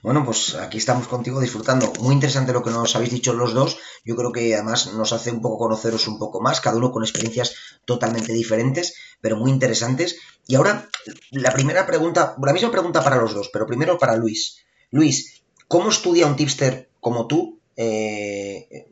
Bueno, 0.01 0.23
pues 0.23 0.55
aquí 0.55 0.77
estamos 0.77 1.07
contigo 1.07 1.41
disfrutando. 1.41 1.91
Muy 1.99 2.13
interesante 2.13 2.53
lo 2.53 2.63
que 2.63 2.69
nos 2.69 2.95
habéis 2.95 3.11
dicho 3.11 3.33
los 3.33 3.53
dos. 3.53 3.77
Yo 4.05 4.15
creo 4.15 4.31
que 4.31 4.53
además 4.53 4.93
nos 4.93 5.11
hace 5.11 5.31
un 5.31 5.41
poco 5.41 5.57
conoceros 5.57 6.07
un 6.07 6.17
poco 6.17 6.41
más, 6.41 6.61
cada 6.61 6.77
uno 6.77 6.91
con 6.91 7.03
experiencias 7.03 7.55
totalmente 7.85 8.31
diferentes, 8.33 8.95
pero 9.19 9.35
muy 9.35 9.51
interesantes. 9.51 10.17
Y 10.47 10.55
ahora, 10.55 10.89
la 11.31 11.51
primera 11.51 11.85
pregunta, 11.85 12.35
la 12.41 12.53
misma 12.53 12.71
pregunta 12.71 13.03
para 13.03 13.17
los 13.17 13.33
dos, 13.33 13.49
pero 13.51 13.67
primero 13.67 13.97
para 13.97 14.15
Luis. 14.15 14.63
Luis, 14.89 15.43
¿cómo 15.67 15.89
estudia 15.89 16.27
un 16.27 16.35
tipster 16.35 16.89
como 16.99 17.27
tú 17.27 17.59
eh, 17.75 18.87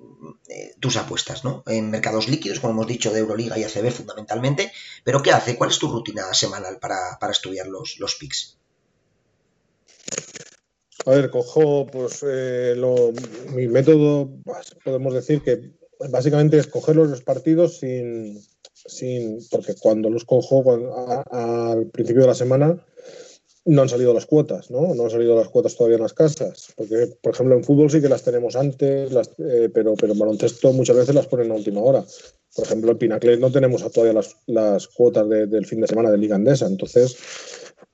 tus 0.79 0.97
apuestas, 0.97 1.43
¿no? 1.43 1.63
En 1.67 1.89
mercados 1.89 2.27
líquidos, 2.27 2.59
como 2.59 2.73
hemos 2.73 2.87
dicho, 2.87 3.11
de 3.11 3.19
Euroliga 3.19 3.57
y 3.57 3.63
ACB 3.63 3.91
fundamentalmente, 3.91 4.71
pero 5.03 5.21
¿qué 5.21 5.31
hace? 5.31 5.57
¿Cuál 5.57 5.71
es 5.71 5.79
tu 5.79 5.91
rutina 5.91 6.33
semanal 6.33 6.79
para, 6.79 7.17
para 7.19 7.31
estudiar 7.31 7.67
los, 7.67 7.97
los 7.99 8.15
picks? 8.15 8.57
A 11.07 11.11
ver, 11.11 11.29
cojo, 11.29 11.85
pues 11.85 12.21
eh, 12.27 12.73
lo, 12.75 13.13
mi 13.55 13.65
método, 13.69 14.29
podemos 14.83 15.13
decir 15.13 15.41
que 15.41 15.71
básicamente 16.09 16.57
es 16.57 16.67
coger 16.67 16.97
los 16.97 17.21
partidos 17.21 17.77
sin, 17.77 18.37
sin 18.73 19.39
porque 19.49 19.73
cuando 19.75 20.09
los 20.09 20.25
cojo 20.25 20.65
al 21.31 21.87
principio 21.91 22.23
de 22.23 22.27
la 22.27 22.35
semana 22.35 22.85
no 23.63 23.81
han 23.81 23.87
salido 23.87 24.13
las 24.13 24.25
cuotas, 24.25 24.69
¿no? 24.69 24.93
No 24.95 25.05
han 25.05 25.09
salido 25.09 25.37
las 25.37 25.47
cuotas 25.47 25.77
todavía 25.77 25.95
en 25.95 26.03
las 26.03 26.13
casas. 26.13 26.73
Porque, 26.75 27.07
por 27.21 27.33
ejemplo, 27.33 27.55
en 27.55 27.63
fútbol 27.63 27.89
sí 27.89 28.01
que 28.01 28.09
las 28.09 28.23
tenemos 28.23 28.57
antes, 28.57 29.13
las, 29.13 29.29
eh, 29.39 29.69
pero, 29.73 29.93
pero 29.95 30.11
en 30.11 30.19
baloncesto 30.19 30.73
muchas 30.73 30.97
veces 30.97 31.15
las 31.15 31.27
ponen 31.27 31.51
a 31.51 31.55
última 31.55 31.81
hora. 31.81 32.03
Por 32.53 32.65
ejemplo, 32.65 32.91
en 32.91 32.97
Pinaclet 32.97 33.39
no 33.39 33.51
tenemos 33.51 33.89
todavía 33.93 34.13
las, 34.13 34.35
las 34.45 34.87
cuotas 34.89 35.29
de, 35.29 35.47
del 35.47 35.65
fin 35.65 35.79
de 35.79 35.87
semana 35.87 36.11
de 36.11 36.17
Liga 36.17 36.35
Andesa. 36.35 36.65
Entonces, 36.65 37.15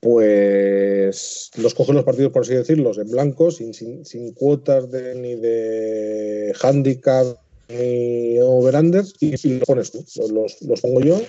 pues 0.03 1.50
los 1.55 1.74
coges 1.74 1.95
los 1.95 2.03
partidos, 2.03 2.33
por 2.33 2.41
así 2.41 2.53
decirlo, 2.53 2.91
en 3.00 3.10
blanco, 3.10 3.51
sin, 3.51 3.74
sin, 3.74 4.05
sin 4.05 4.33
cuotas 4.33 4.91
de, 4.91 5.15
ni 5.15 5.36
de 5.36 6.53
handicap 6.62 7.38
ni 7.69 8.38
over 8.39 8.75
y, 9.22 9.48
y 9.48 9.60
los 9.60 9.65
pones 9.65 9.91
tú, 9.91 10.05
los, 10.33 10.62
los, 10.62 10.81
pongo 10.81 11.00
yo, 11.00 11.22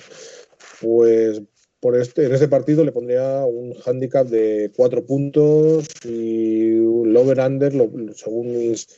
pues 0.82 1.40
por 1.78 1.96
este, 1.96 2.24
en 2.24 2.34
este 2.34 2.48
partido 2.48 2.84
le 2.84 2.90
pondría 2.90 3.44
un 3.44 3.74
handicap 3.86 4.26
de 4.26 4.72
cuatro 4.76 5.06
puntos 5.06 5.86
y 6.04 6.72
un 6.72 7.16
over-under 7.16 7.72
según 8.16 8.58
mis, 8.58 8.88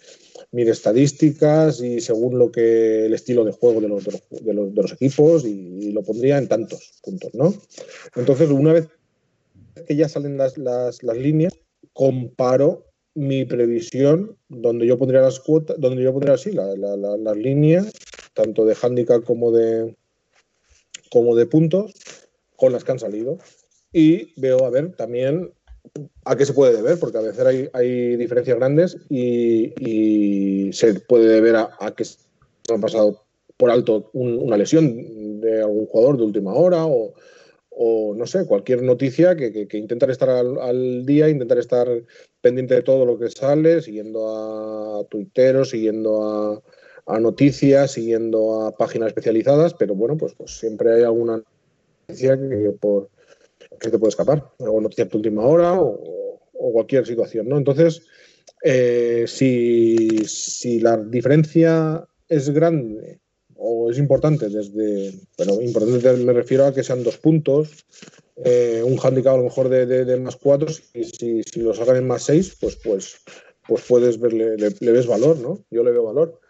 mis, 0.53 0.69
estadísticas 0.69 1.83
y 1.83 2.01
según 2.01 2.39
lo 2.39 2.51
que 2.51 3.05
el 3.07 3.13
estilo 3.13 3.45
de 3.45 3.53
juego 3.53 3.83
de 3.83 3.89
los, 3.89 4.05
de 4.05 4.55
los, 4.55 4.75
de 4.75 4.83
los 4.83 4.93
equipos 4.93 5.45
y, 5.45 5.51
y, 5.51 5.93
lo 5.93 6.03
pondría 6.03 6.39
en 6.39 6.49
tantos 6.49 6.93
puntos, 7.03 7.35
¿no? 7.35 7.55
Entonces, 8.15 8.49
una 8.51 8.73
vez 8.73 8.89
que 9.87 9.97
ya 9.97 10.09
salen 10.09 10.37
las, 10.37 10.57
las, 10.59 11.03
las 11.03 11.17
líneas, 11.17 11.53
comparo 11.93 12.87
mi 13.15 13.45
previsión, 13.45 14.37
donde 14.49 14.87
yo 14.87 14.99
pondría 14.99 15.23
las 15.23 15.41
cuotas, 15.41 15.77
donde 15.81 16.03
yo 16.03 16.13
pondría 16.13 16.35
así 16.35 16.53
la, 16.53 16.77
la, 16.77 16.97
la, 16.97 17.17
las 17.17 17.37
líneas, 17.37 17.93
tanto 18.35 18.65
de 18.65 18.77
handicap 18.81 19.25
como 19.25 19.51
de, 19.53 19.97
como 21.11 21.35
de 21.35 21.47
puntos, 21.47 21.95
con 22.57 22.73
las 22.73 22.85
que 22.85 22.93
han 22.93 22.99
salido. 22.99 23.39
Y 23.93 24.39
veo, 24.41 24.65
a 24.65 24.71
ver, 24.71 24.95
también 24.97 25.53
a 26.25 26.37
qué 26.37 26.45
se 26.45 26.53
puede 26.53 26.77
deber, 26.77 26.99
porque 26.99 27.19
a 27.19 27.23
veces 27.23 27.71
hay, 27.73 28.17
diferencias 28.17 28.57
grandes 28.57 28.99
y, 29.09 30.71
se 30.73 30.95
puede 31.01 31.29
deber 31.29 31.57
a, 31.57 31.95
que 31.97 32.05
se 32.05 32.19
ha 32.69 32.79
pasado 32.79 33.23
por 33.57 33.71
alto 33.71 34.11
una 34.13 34.57
lesión 34.57 35.41
de 35.41 35.63
algún 35.63 35.87
jugador 35.87 36.19
de 36.19 36.25
última 36.25 36.53
hora 36.53 36.85
o, 36.85 37.15
no 37.79 38.27
sé, 38.27 38.47
cualquier 38.47 38.83
noticia 38.83 39.37
que, 39.37 39.69
intentar 39.73 40.11
estar 40.11 40.31
al, 40.31 41.05
día, 41.05 41.29
intentar 41.29 41.59
estar 41.59 41.89
pendiente 42.41 42.75
de 42.75 42.83
todo 42.83 43.05
lo 43.05 43.19
que 43.19 43.29
sale, 43.31 43.83
siguiendo 43.83 44.99
a 44.99 45.05
tuiteros, 45.05 45.71
siguiendo 45.71 46.63
a, 47.07 47.21
noticias, 47.21 47.93
siguiendo 47.93 48.63
a 48.63 48.77
páginas 48.77 49.09
especializadas, 49.09 49.75
pero 49.75 49.95
bueno, 49.95 50.17
pues, 50.17 50.35
pues 50.35 50.59
siempre 50.59 50.95
hay 50.95 51.03
alguna 51.03 51.43
noticia 52.09 52.37
que 52.37 52.73
por 52.81 53.11
que 53.81 53.91
te 53.91 53.99
puede 53.99 54.11
escapar, 54.11 54.51
alguna 54.59 54.85
noticia 54.85 55.05
de 55.05 55.17
última 55.17 55.43
hora 55.43 55.75
o, 55.79 56.41
cualquier 56.73 57.07
situación, 57.07 57.49
¿no? 57.49 57.59
Entonces, 57.59 58.03
eh, 58.63 59.25
si, 59.29 60.81
la 60.81 60.97
diferencia 60.97 62.07
es 62.29 62.51
grande 62.51 63.21
o 63.59 63.91
es 63.91 63.99
importante 63.99 64.49
desde, 64.49 65.15
bueno, 65.37 65.61
importante 65.61 66.13
me 66.15 66.33
refiero 66.33 66.67
a 66.67 66.75
que 66.75 66.83
sean 66.83 67.03
dos 67.03 67.19
puntos, 67.19 67.85
eh, 68.45 68.83
un 68.85 68.99
handicap 69.03 69.35
a 69.35 69.39
lo 69.39 69.45
mejor 69.45 69.69
de, 69.69 70.17
más 70.19 70.37
cuatro, 70.37 70.69
y 70.95 71.05
si, 71.05 71.43
si 71.43 71.61
lo 71.61 71.75
sacan 71.75 71.97
en 71.97 72.07
más 72.07 72.25
seis, 72.25 72.57
pues, 72.61 72.77
pues, 72.77 73.19
pues 73.67 73.85
puedes 73.87 74.21
verle, 74.21 74.57
le, 74.57 74.93
ves 74.93 75.07
valor, 75.07 75.39
¿no? 75.39 75.65
Yo 75.71 75.83
le 75.83 75.93
veo 75.93 76.05
valor. 76.05 76.41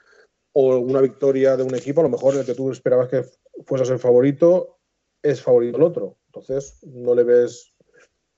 O 0.52 0.78
una 0.78 1.00
victoria 1.00 1.56
de 1.56 1.62
un 1.62 1.74
equipo, 1.74 2.00
a 2.00 2.04
lo 2.04 2.10
mejor 2.10 2.36
el 2.36 2.44
que 2.44 2.54
tú 2.54 2.70
esperabas 2.70 3.08
que 3.08 3.24
fuese 3.66 3.84
a 3.84 3.86
ser 3.86 3.98
favorito, 3.98 4.78
es 5.22 5.40
favorito 5.40 5.76
el 5.76 5.84
otro. 5.84 6.16
Entonces, 6.26 6.78
no 6.82 7.14
le 7.14 7.24
ves 7.24 7.72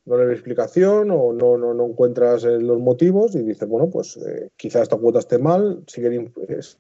no 0.09 0.17
le 0.17 0.25
ves 0.25 0.39
explicación 0.39 1.11
o 1.11 1.33
no, 1.33 1.59
no, 1.59 1.75
no 1.75 1.87
encuentras 1.87 2.43
eh, 2.45 2.59
los 2.59 2.81
motivos 2.81 3.35
y 3.35 3.41
dices, 3.41 3.69
bueno, 3.69 3.91
pues 3.91 4.17
eh, 4.17 4.49
quizá 4.57 4.83
esta 4.83 4.97
cuota 4.97 5.19
esté 5.19 5.39
mal, 5.39 5.85
sigues, 5.87 6.79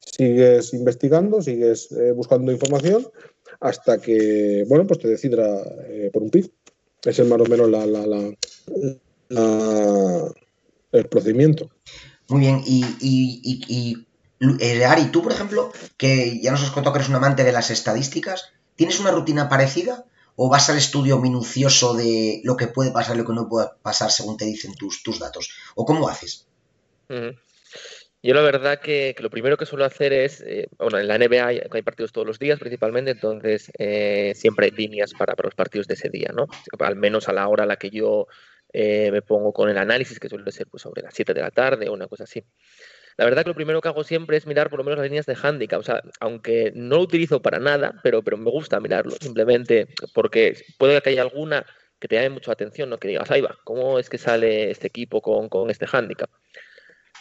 sigues 0.00 0.72
investigando, 0.72 1.42
sigues 1.42 1.92
eh, 1.92 2.12
buscando 2.12 2.50
información 2.50 3.06
hasta 3.60 3.98
que, 3.98 4.64
bueno, 4.66 4.86
pues 4.86 4.98
te 4.98 5.08
decidas 5.08 5.68
por 6.12 6.22
un 6.22 6.30
PIB. 6.30 6.50
Es 7.04 7.26
más 7.26 7.40
o 7.40 7.44
menos 7.44 7.70
la, 7.70 7.84
el 10.92 11.06
procedimiento. 11.06 11.70
Muy 12.28 12.40
bien, 12.40 12.62
y, 12.64 12.82
y, 13.00 14.06
y, 14.40 14.82
Ari, 14.82 15.04
tú, 15.06 15.22
por 15.22 15.32
ejemplo, 15.32 15.70
que 15.98 16.40
ya 16.40 16.50
nos 16.50 16.62
has 16.62 16.70
contado 16.70 16.94
que 16.94 17.00
eres 17.00 17.10
un 17.10 17.16
amante 17.16 17.44
de 17.44 17.52
las 17.52 17.70
estadísticas, 17.70 18.52
¿tienes 18.74 18.98
una 19.00 19.10
rutina 19.10 19.50
parecida? 19.50 20.06
O 20.36 20.48
vas 20.48 20.68
al 20.70 20.78
estudio 20.78 21.18
minucioso 21.18 21.94
de 21.94 22.40
lo 22.44 22.56
que 22.56 22.68
puede 22.68 22.90
pasar 22.90 23.16
y 23.16 23.18
lo 23.18 23.24
que 23.24 23.32
no 23.32 23.48
puede 23.48 23.68
pasar 23.82 24.10
según 24.10 24.36
te 24.36 24.44
dicen 24.44 24.74
tus, 24.74 25.02
tus 25.02 25.18
datos? 25.18 25.50
¿O 25.74 25.84
cómo 25.84 26.08
haces? 26.08 26.46
Yo 28.22 28.32
la 28.32 28.40
verdad 28.40 28.80
que, 28.80 29.14
lo 29.18 29.28
primero 29.28 29.58
que 29.58 29.66
suelo 29.66 29.84
hacer 29.84 30.14
es, 30.14 30.40
eh, 30.40 30.68
bueno, 30.78 30.98
en 30.98 31.08
la 31.08 31.18
NBA 31.18 31.46
hay, 31.46 31.82
partidos 31.82 32.10
todos 32.10 32.26
los 32.26 32.38
días 32.38 32.58
principalmente, 32.58 33.10
entonces 33.10 33.70
eh, 33.78 34.32
siempre 34.34 34.66
hay 34.66 34.72
líneas 34.72 35.12
para, 35.12 35.34
los 35.42 35.54
partidos 35.54 35.86
de 35.86 35.92
ese 35.92 36.08
día, 36.08 36.30
¿no? 36.34 36.46
Al 36.78 36.96
menos 36.96 37.28
a 37.28 37.34
la 37.34 37.46
hora 37.48 37.64
a 37.64 37.66
la 37.66 37.76
que 37.76 37.90
yo 37.90 38.26
eh, 38.72 39.10
me 39.12 39.20
pongo 39.20 39.52
con 39.52 39.68
el 39.68 39.76
análisis, 39.76 40.18
que 40.18 40.30
suele 40.30 40.50
ser 40.52 40.68
pues, 40.68 40.82
sobre 40.82 41.02
las 41.02 41.12
7 41.12 41.34
de 41.34 41.42
la 41.42 41.50
tarde 41.50 41.88
o 41.90 41.92
una 41.92 42.06
cosa 42.06 42.24
así. 42.24 42.42
La 43.16 43.24
verdad 43.24 43.42
que 43.42 43.50
lo 43.50 43.54
primero 43.54 43.80
que 43.80 43.88
hago 43.88 44.04
siempre 44.04 44.36
es 44.36 44.46
mirar 44.46 44.70
por 44.70 44.78
lo 44.78 44.84
menos 44.84 44.98
las 44.98 45.06
líneas 45.06 45.26
de 45.26 45.36
handicap. 45.40 45.80
O 45.80 45.82
sea, 45.82 46.02
aunque 46.20 46.72
no 46.74 46.96
lo 46.96 47.02
utilizo 47.02 47.40
para 47.42 47.58
nada, 47.58 48.00
pero, 48.02 48.22
pero 48.22 48.36
me 48.36 48.50
gusta 48.50 48.80
mirarlo, 48.80 49.12
simplemente 49.20 49.88
porque 50.14 50.56
puede 50.78 51.00
que 51.00 51.10
haya 51.10 51.22
alguna 51.22 51.64
que 52.00 52.08
te 52.08 52.16
llame 52.16 52.30
mucho 52.30 52.50
la 52.50 52.54
atención, 52.54 52.90
¿no? 52.90 52.98
Que 52.98 53.08
digas, 53.08 53.30
ahí 53.30 53.40
va, 53.40 53.56
¿cómo 53.64 53.98
es 53.98 54.10
que 54.10 54.18
sale 54.18 54.70
este 54.70 54.88
equipo 54.88 55.22
con, 55.22 55.48
con 55.48 55.70
este 55.70 55.86
handicap? 55.90 56.28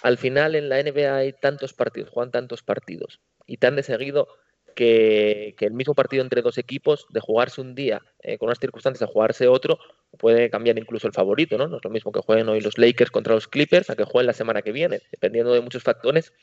Al 0.01 0.17
final 0.17 0.55
en 0.55 0.67
la 0.67 0.83
NBA 0.83 1.15
hay 1.15 1.33
tantos 1.33 1.73
partidos, 1.73 2.09
juegan 2.09 2.31
tantos 2.31 2.63
partidos 2.63 3.21
y 3.45 3.57
tan 3.57 3.77
de 3.77 3.83
seguido 3.83 4.27
que, 4.75 5.55
el 5.59 5.73
mismo 5.73 5.93
partido 5.93 6.23
entre 6.23 6.41
dos 6.41 6.57
equipos, 6.57 7.05
de 7.09 7.19
jugarse 7.19 7.61
un 7.61 7.75
día 7.75 8.01
eh, 8.19 8.37
con 8.37 8.47
unas 8.47 8.59
circunstancias 8.59 9.07
a 9.07 9.11
jugarse 9.11 9.47
otro, 9.47 9.79
puede 10.17 10.49
cambiar 10.49 10.77
incluso 10.77 11.07
el 11.07 11.13
favorito, 11.13 11.57
¿no? 11.57 11.67
No 11.67 11.77
es 11.77 11.83
lo 11.83 11.89
mismo 11.89 12.11
que 12.11 12.21
jueguen 12.21 12.49
hoy 12.49 12.61
los 12.61 12.77
Lakers 12.77 13.11
contra 13.11 13.33
los 13.33 13.47
Clippers 13.47 13.89
a 13.89 13.95
que 13.95 14.03
jueguen 14.03 14.27
la 14.27 14.33
semana 14.33 14.61
que 14.61 14.71
viene. 14.71 15.01
Dependiendo 15.11 15.53
de 15.53 15.61
muchos 15.61 15.83
factores, 15.83 16.33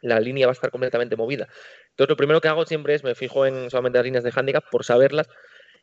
la 0.00 0.20
línea 0.20 0.46
va 0.46 0.52
a 0.52 0.54
estar 0.54 0.70
completamente 0.70 1.16
movida. 1.16 1.48
Entonces, 1.90 2.10
lo 2.10 2.16
primero 2.16 2.40
que 2.40 2.48
hago 2.48 2.64
siempre 2.66 2.94
es 2.94 3.04
me 3.04 3.14
fijo 3.14 3.46
en 3.46 3.70
solamente 3.70 3.98
las 3.98 4.04
líneas 4.04 4.24
de 4.24 4.32
handicap 4.34 4.64
por 4.70 4.84
saberlas 4.84 5.28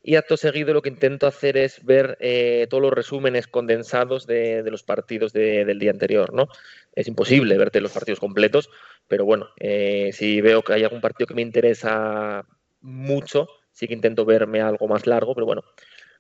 y 0.04 0.16
acto 0.16 0.38
seguido 0.38 0.74
lo 0.74 0.82
que 0.82 0.90
intento 0.90 1.28
hacer 1.28 1.58
es 1.58 1.84
ver 1.84 2.18
eh, 2.22 2.68
todos 2.70 2.82
los 2.82 2.94
resúmenes 2.94 3.48
condensados 3.48 4.26
de, 4.28 4.64
los 4.70 4.84
partidos 4.84 5.34
del 5.34 5.80
día 5.80 5.92
anterior, 5.92 6.34
¿no? 6.34 6.48
Es 6.94 7.08
imposible 7.08 7.58
verte 7.58 7.82
los 7.82 7.92
partidos 7.92 8.20
completos, 8.20 8.70
pero 9.08 9.26
bueno, 9.26 9.50
eh, 9.60 10.12
si 10.14 10.40
veo 10.42 10.62
que 10.62 10.74
hay 10.74 10.84
algún 10.84 11.02
partido 11.02 11.28
que 11.28 11.34
me 11.34 11.42
interesa 11.42 12.46
mucho, 12.82 13.50
sí 13.72 13.88
que 13.88 13.94
intento 13.94 14.24
verme 14.24 14.62
algo 14.62 14.88
más 14.88 15.08
largo, 15.08 15.34
pero 15.34 15.46
bueno, 15.46 15.64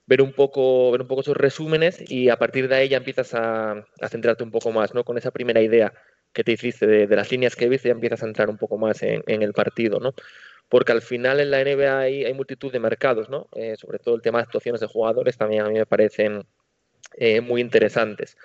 ver 0.07 0.21
un 0.21 0.33
poco, 0.33 0.91
ver 0.91 1.01
un 1.01 1.07
poco 1.07 1.21
esos 1.21 1.37
resúmenes 1.37 2.09
y 2.09 2.29
a 2.29 2.37
partir 2.37 2.67
de 2.67 2.75
ahí 2.75 2.89
ya 2.89 2.97
empiezas 2.97 3.33
a, 3.33 3.85
centrarte 4.09 4.43
un 4.43 4.51
poco 4.51 4.71
más, 4.71 4.93
¿no? 4.93 5.03
Con 5.03 5.17
esa 5.17 5.31
primera 5.31 5.61
idea 5.61 5.93
que 6.33 6.43
te 6.43 6.53
hiciste 6.53 6.87
de, 6.87 7.15
las 7.15 7.29
líneas 7.31 7.55
que 7.55 7.67
viste, 7.67 7.89
ya 7.89 7.93
empiezas 7.93 8.23
a 8.23 8.25
entrar 8.25 8.49
un 8.49 8.57
poco 8.57 8.77
más 8.77 9.03
en, 9.03 9.21
el 9.27 9.53
partido, 9.53 9.99
¿no? 9.99 10.13
Porque 10.69 10.93
al 10.93 11.01
final 11.01 11.39
en 11.39 11.51
la 11.51 11.63
NBA 11.63 11.99
hay, 11.99 12.33
multitud 12.33 12.71
de 12.71 12.79
mercados, 12.79 13.29
¿no? 13.29 13.49
Eh, 13.55 13.75
sobre 13.77 13.99
todo 13.99 14.15
el 14.15 14.21
tema 14.21 14.39
de 14.39 14.43
actuaciones 14.43 14.81
de 14.81 14.87
jugadores 14.87 15.37
también 15.37 15.63
a 15.63 15.69
mí 15.69 15.75
me 15.75 15.85
parecen 15.85 16.45
eh, 17.17 17.41
muy 17.41 17.61
interesantes. 17.61 18.37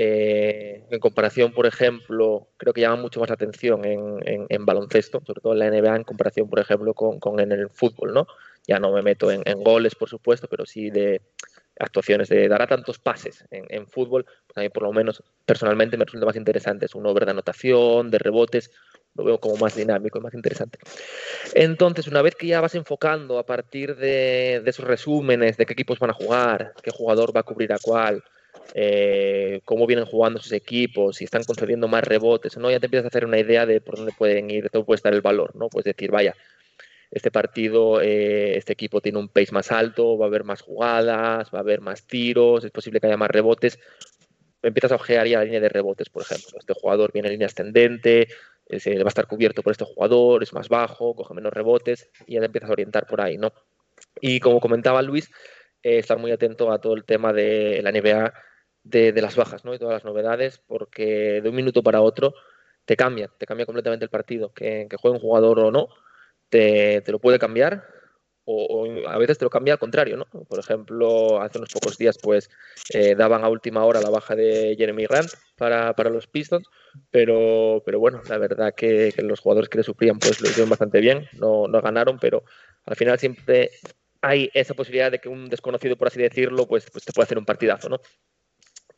Eh, 0.00 0.84
en 0.90 1.00
comparación, 1.00 1.52
por 1.52 1.66
ejemplo, 1.66 2.46
creo 2.56 2.72
que 2.72 2.82
llama 2.82 3.02
mucho 3.02 3.18
más 3.18 3.32
atención 3.32 3.84
en, 3.84 4.64
baloncesto, 4.64 5.20
sobre 5.26 5.40
todo 5.40 5.54
en 5.54 5.58
la 5.58 5.66
NBA, 5.66 5.96
en 5.96 6.04
comparación, 6.04 6.48
por 6.48 6.60
ejemplo, 6.60 6.94
con, 6.94 7.40
en 7.40 7.50
el 7.50 7.68
fútbol, 7.68 8.14
¿no? 8.14 8.28
Ya 8.64 8.78
no 8.78 8.92
me 8.92 9.02
meto 9.02 9.28
en, 9.32 9.42
goles, 9.64 9.96
por 9.96 10.08
supuesto, 10.08 10.46
pero 10.48 10.66
sí 10.66 10.90
de 10.90 11.20
actuaciones 11.80 12.28
de 12.28 12.46
dar 12.46 12.62
a 12.62 12.68
tantos 12.68 13.00
pases 13.00 13.44
en, 13.50 13.88
fútbol, 13.88 14.24
pues 14.46 14.56
a 14.58 14.60
mí 14.60 14.68
por 14.68 14.84
lo 14.84 14.92
menos 14.92 15.20
personalmente 15.44 15.96
me 15.96 16.04
resulta 16.04 16.26
más 16.26 16.36
interesante. 16.36 16.86
Es 16.86 16.94
un 16.94 17.04
over 17.04 17.24
de 17.24 17.32
anotación, 17.32 18.08
de 18.12 18.18
rebotes, 18.20 18.70
lo 19.16 19.24
veo 19.24 19.40
como 19.40 19.56
más 19.56 19.74
dinámico 19.74 20.20
y 20.20 20.22
más 20.22 20.34
interesante. 20.34 20.78
Entonces, 21.54 22.06
una 22.06 22.22
vez 22.22 22.36
que 22.36 22.46
ya 22.46 22.60
vas 22.60 22.76
enfocando 22.76 23.36
a 23.36 23.46
partir 23.46 23.96
de, 23.96 24.60
de 24.62 24.70
esos 24.70 24.84
resúmenes 24.84 25.56
de 25.56 25.66
qué 25.66 25.72
equipos 25.72 25.98
van 25.98 26.10
a 26.10 26.14
jugar, 26.14 26.72
qué 26.84 26.92
jugador 26.92 27.34
va 27.34 27.40
a 27.40 27.44
cubrir 27.44 27.72
a 27.72 27.78
cuál, 27.82 28.22
eh, 28.74 29.60
cómo 29.64 29.86
vienen 29.86 30.06
jugando 30.06 30.40
sus 30.40 30.52
equipos, 30.52 31.16
si 31.16 31.24
están 31.24 31.44
concediendo 31.44 31.88
más 31.88 32.04
rebotes, 32.04 32.56
¿no? 32.56 32.70
Ya 32.70 32.80
te 32.80 32.86
empiezas 32.86 33.06
a 33.06 33.08
hacer 33.08 33.24
una 33.24 33.38
idea 33.38 33.66
de 33.66 33.80
por 33.80 33.96
dónde 33.96 34.12
pueden 34.16 34.50
ir, 34.50 34.68
dónde 34.72 34.86
puede 34.86 34.96
estar 34.96 35.14
el 35.14 35.20
valor, 35.20 35.54
¿no? 35.56 35.68
Puedes 35.68 35.84
decir, 35.84 36.10
vaya, 36.10 36.34
este 37.10 37.30
partido, 37.30 38.00
eh, 38.00 38.56
este 38.56 38.74
equipo 38.74 39.00
tiene 39.00 39.18
un 39.18 39.28
pace 39.28 39.52
más 39.52 39.72
alto, 39.72 40.18
va 40.18 40.26
a 40.26 40.28
haber 40.28 40.44
más 40.44 40.60
jugadas, 40.60 41.50
va 41.52 41.58
a 41.58 41.62
haber 41.62 41.80
más 41.80 42.06
tiros, 42.06 42.64
es 42.64 42.70
posible 42.70 43.00
que 43.00 43.06
haya 43.06 43.16
más 43.16 43.30
rebotes. 43.30 43.78
Empiezas 44.62 44.92
a 44.92 44.96
ojear 44.96 45.26
ya 45.26 45.38
la 45.38 45.44
línea 45.44 45.60
de 45.60 45.68
rebotes, 45.68 46.10
por 46.10 46.22
ejemplo. 46.22 46.58
Este 46.58 46.74
jugador 46.74 47.12
viene 47.12 47.28
en 47.28 47.32
línea 47.34 47.46
ascendente, 47.46 48.28
se 48.76 48.98
va 48.98 49.04
a 49.04 49.08
estar 49.08 49.26
cubierto 49.26 49.62
por 49.62 49.72
este 49.72 49.84
jugador, 49.84 50.42
es 50.42 50.52
más 50.52 50.68
bajo, 50.68 51.14
coge 51.14 51.34
menos 51.34 51.52
rebotes 51.52 52.10
y 52.26 52.34
ya 52.34 52.40
te 52.40 52.46
empiezas 52.46 52.68
a 52.68 52.72
orientar 52.72 53.06
por 53.06 53.20
ahí, 53.20 53.38
¿no? 53.38 53.52
Y 54.20 54.40
como 54.40 54.60
comentaba 54.60 55.00
Luis, 55.02 55.30
eh, 55.82 55.98
estar 55.98 56.18
muy 56.18 56.32
atento 56.32 56.72
a 56.72 56.80
todo 56.80 56.94
el 56.94 57.04
tema 57.04 57.32
de 57.32 57.80
la 57.82 57.92
NBA 57.92 58.34
de, 58.88 59.12
las 59.20 59.36
bajas 59.36 59.64
¿no? 59.64 59.74
y 59.74 59.78
todas 59.78 59.94
las 59.94 60.04
novedades, 60.04 60.58
porque 60.66 61.40
de 61.42 61.48
un 61.48 61.56
minuto 61.56 61.82
para 61.82 62.00
otro 62.00 62.34
te 62.84 62.96
cambia, 62.96 63.30
te 63.38 63.46
cambia 63.46 63.66
completamente 63.66 64.04
el 64.04 64.10
partido. 64.10 64.52
Que, 64.52 64.86
que 64.88 64.96
juegue 64.96 65.16
un 65.16 65.22
jugador 65.22 65.58
o 65.60 65.70
no, 65.70 65.88
te, 66.48 67.02
lo 67.08 67.18
puede 67.18 67.38
cambiar 67.38 67.84
o, 68.50 68.86
a 69.06 69.18
veces 69.18 69.36
te 69.36 69.44
lo 69.44 69.50
cambia 69.50 69.74
al 69.74 69.78
contrario, 69.78 70.16
¿no? 70.16 70.24
Por 70.24 70.58
ejemplo, 70.58 71.42
hace 71.42 71.58
unos 71.58 71.70
pocos 71.70 71.98
días 71.98 72.16
pues 72.22 72.48
eh, 72.94 73.14
daban 73.14 73.44
a 73.44 73.50
última 73.50 73.84
hora 73.84 74.00
la 74.00 74.08
baja 74.08 74.34
de 74.34 74.74
Jeremy 74.78 75.04
Grant 75.04 75.28
para, 75.54 75.92
los 76.08 76.26
Pistons, 76.28 76.66
pero, 77.10 77.82
pero 77.84 78.00
bueno, 78.00 78.22
la 78.26 78.38
verdad 78.38 78.72
que, 78.74 79.12
los 79.18 79.40
jugadores 79.40 79.68
que 79.68 79.76
le 79.76 79.84
sufrían 79.84 80.18
pues 80.18 80.40
lo 80.40 80.48
hicieron 80.48 80.70
bastante 80.70 81.00
bien, 81.00 81.28
no, 81.34 81.68
no 81.68 81.82
ganaron, 81.82 82.18
pero 82.18 82.42
al 82.86 82.96
final 82.96 83.18
siempre 83.18 83.70
hay 84.22 84.50
esa 84.54 84.72
posibilidad 84.72 85.12
de 85.12 85.18
que 85.18 85.28
un 85.28 85.50
desconocido, 85.50 85.96
por 85.96 86.08
así 86.08 86.18
decirlo, 86.18 86.66
pues, 86.66 86.90
pues 86.90 87.04
te 87.04 87.12
puede 87.12 87.24
hacer 87.24 87.36
un 87.36 87.44
partidazo, 87.44 87.90
¿no? 87.90 88.00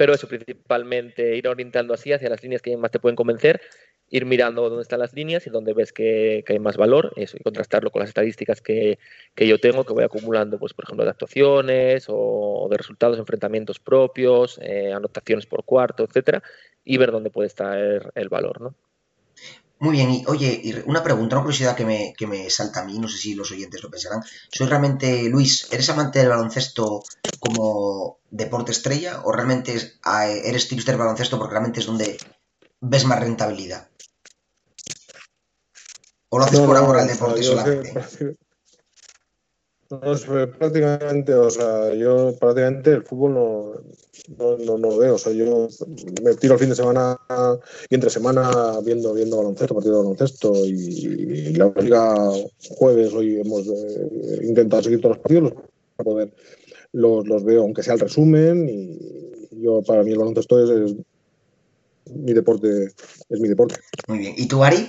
Pero 0.01 0.15
eso 0.15 0.27
principalmente 0.29 1.37
ir 1.37 1.47
orientando 1.47 1.93
así 1.93 2.11
hacia 2.11 2.31
las 2.31 2.43
líneas 2.43 2.63
que 2.63 2.75
más 2.75 2.91
te 2.91 2.99
pueden 2.99 3.17
convencer, 3.17 3.61
ir 4.09 4.25
mirando 4.25 4.67
dónde 4.71 4.81
están 4.81 4.99
las 4.99 5.13
líneas 5.13 5.47
y 5.47 5.51
dónde 5.51 5.75
ves 5.75 5.93
que, 5.93 6.43
hay 6.49 6.59
más 6.59 6.79
valor, 6.79 7.13
y 7.17 7.27
contrastarlo 7.43 7.91
con 7.91 8.01
las 8.01 8.09
estadísticas 8.09 8.63
que, 8.63 8.99
yo 9.37 9.59
tengo, 9.61 9.85
que 9.85 9.93
voy 9.93 10.05
acumulando, 10.05 10.59
pues 10.59 10.73
por 10.73 10.87
ejemplo, 10.87 11.05
de 11.05 11.11
actuaciones 11.11 12.07
o 12.09 12.67
de 12.71 12.79
resultados, 12.79 13.19
enfrentamientos 13.19 13.79
propios, 13.79 14.59
eh, 14.63 14.91
anotaciones 14.91 15.45
por 15.45 15.67
cuarto, 15.67 16.05
etcétera, 16.05 16.43
y 16.83 16.97
ver 16.97 17.11
dónde 17.11 17.29
puede 17.29 17.49
estar 17.49 18.11
el 18.15 18.29
valor, 18.31 18.59
¿no? 18.63 18.75
Muy 19.81 19.93
bien, 19.93 20.11
y 20.11 20.25
oye, 20.27 20.85
una 20.85 21.03
pregunta, 21.03 21.37
una 21.37 21.43
curiosidad 21.43 21.75
que 21.75 21.87
me, 21.87 22.13
que 22.15 22.27
me 22.27 22.51
salta 22.51 22.81
a 22.81 22.85
mí, 22.85 22.99
no 22.99 23.09
sé 23.09 23.17
si 23.17 23.35
los 23.35 23.51
oyentes 23.51 23.83
lo 23.83 23.91
pensarán. 23.91 24.23
¿Soy 24.53 24.67
realmente, 24.67 25.25
Luis, 25.31 25.69
eres 25.73 25.89
amante 25.89 26.19
del 26.19 26.29
baloncesto 26.29 27.03
como 27.39 28.19
deporte 28.31 28.73
estrella 28.73 29.23
o 29.25 29.33
realmente 29.33 29.73
eres 30.45 30.69
tipster 30.69 30.93
del 30.93 31.01
baloncesto 31.01 31.39
porque 31.39 31.53
realmente 31.53 31.81
es 31.81 31.87
donde 31.87 32.19
ves 32.83 33.07
más 33.07 33.21
rentabilidad? 33.21 33.89
¿O 36.29 36.39
lo 36.39 36.45
haces 36.45 36.61
por 36.61 36.77
amor 36.77 36.99
al 36.99 37.09
deporte 37.09 37.43
solamente? 37.43 38.37
No, 39.91 39.99
prácticamente, 40.59 41.35
o 41.35 41.51
sea, 41.51 41.93
yo 41.95 42.33
prácticamente 42.39 42.93
el 42.93 43.03
fútbol 43.03 43.35
no, 43.35 43.75
no, 44.39 44.57
no, 44.59 44.79
lo 44.79 44.99
veo. 44.99 45.17
O 45.17 45.19
sea, 45.19 45.33
yo 45.33 45.69
me 46.23 46.35
tiro 46.35 46.55
el 46.55 46.61
fin 46.61 46.69
de 46.69 46.77
semana 46.77 47.17
y 47.89 47.95
entre 47.97 48.09
semana 48.09 48.79
viendo, 48.85 49.13
viendo 49.15 49.39
baloncesto, 49.39 49.75
partido 49.75 49.97
de 49.97 50.03
baloncesto 50.03 50.53
y, 50.65 51.55
la 51.55 51.73
liga 51.81 52.15
jueves 52.77 53.13
hoy 53.13 53.41
hemos 53.41 53.67
eh, 53.67 54.41
intentado 54.43 54.83
seguir 54.83 55.01
todos 55.01 55.17
los 55.17 55.23
partidos 55.23 55.53
para 55.97 56.05
poder 56.05 56.33
los, 56.93 57.27
los 57.27 57.45
veo, 57.45 57.63
aunque 57.63 57.83
sea 57.83 57.95
el 57.95 58.01
resumen, 58.01 58.69
y 58.69 59.63
yo 59.63 59.83
para 59.83 60.03
mí 60.03 60.13
el 60.13 60.19
baloncesto 60.19 60.63
es, 60.63 60.71
es 60.71 60.97
mi 62.15 62.33
deporte, 62.33 62.87
es 63.29 63.41
mi 63.41 63.49
deporte. 63.49 63.77
Muy 64.09 64.19
bien. 64.19 64.35
¿Y 64.37 64.47
tú, 64.47 64.63
Ari? 64.63 64.89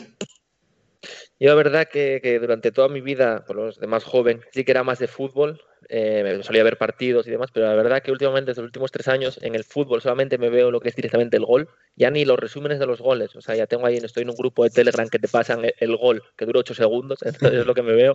Yo 1.41 1.50
la 1.50 1.55
verdad 1.55 1.88
que, 1.88 2.38
durante 2.39 2.71
toda 2.71 2.88
mi 2.88 3.01
vida, 3.01 3.43
por 3.48 3.55
los 3.55 3.79
demás 3.79 4.03
joven, 4.03 4.41
sí 4.51 4.63
que 4.63 4.74
era 4.74 4.83
más 4.83 5.00
de 5.00 5.07
fútbol, 5.07 5.60
eh, 5.89 6.21
me 6.24 6.43
solía 6.43 6.63
ver 6.63 6.77
partidos 6.77 7.25
y 7.25 7.31
demás, 7.31 7.50
pero 7.51 7.65
la 7.65 7.74
verdad 7.74 8.03
que 8.03 8.12
últimamente, 8.12 8.51
desde 8.51 8.62
los 8.62 8.67
últimos 8.67 8.91
tres 8.91 9.07
años, 9.07 9.39
en 9.41 9.55
el 9.55 9.63
fútbol 9.63 10.03
solamente 10.03 10.38
me 10.38 10.51
veo 10.51 10.69
lo 10.69 10.79
que 10.79 10.89
es 10.89 10.95
directamente 10.95 11.38
el 11.38 11.45
gol, 11.45 11.67
ya 11.95 12.12
ni 12.12 12.25
los 12.25 12.38
resúmenes 12.38 12.77
de 12.77 12.86
los 12.86 13.01
goles, 13.01 13.36
o 13.36 13.41
sea, 13.41 13.55
ya 13.55 13.65
tengo 13.65 13.88
ahí, 13.88 13.98
estoy 13.98 14.21
en 14.21 14.29
un 14.29 14.36
grupo 14.36 14.63
de 14.65 14.69
Telegram 14.69 15.10
que 15.10 15.17
te 15.17 15.27
pasan 15.27 15.65
el, 15.79 15.98
gol, 15.98 16.21
que 16.38 16.45
dura 16.45 16.60
ocho 16.60 16.75
segundos, 16.75 17.17
entonces 17.25 17.62
es 17.62 17.65
lo 17.65 17.74
que 17.74 17.81
me 17.81 17.93
veo, 17.93 18.13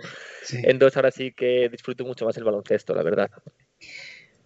entonces 0.63 0.97
ahora 0.97 1.11
sí 1.11 1.33
que 1.33 1.69
disfruto 1.69 2.05
mucho 2.05 2.27
más 2.27 2.37
el 2.37 2.45
baloncesto, 2.45 2.95
la 2.95 3.03
verdad. 3.03 3.29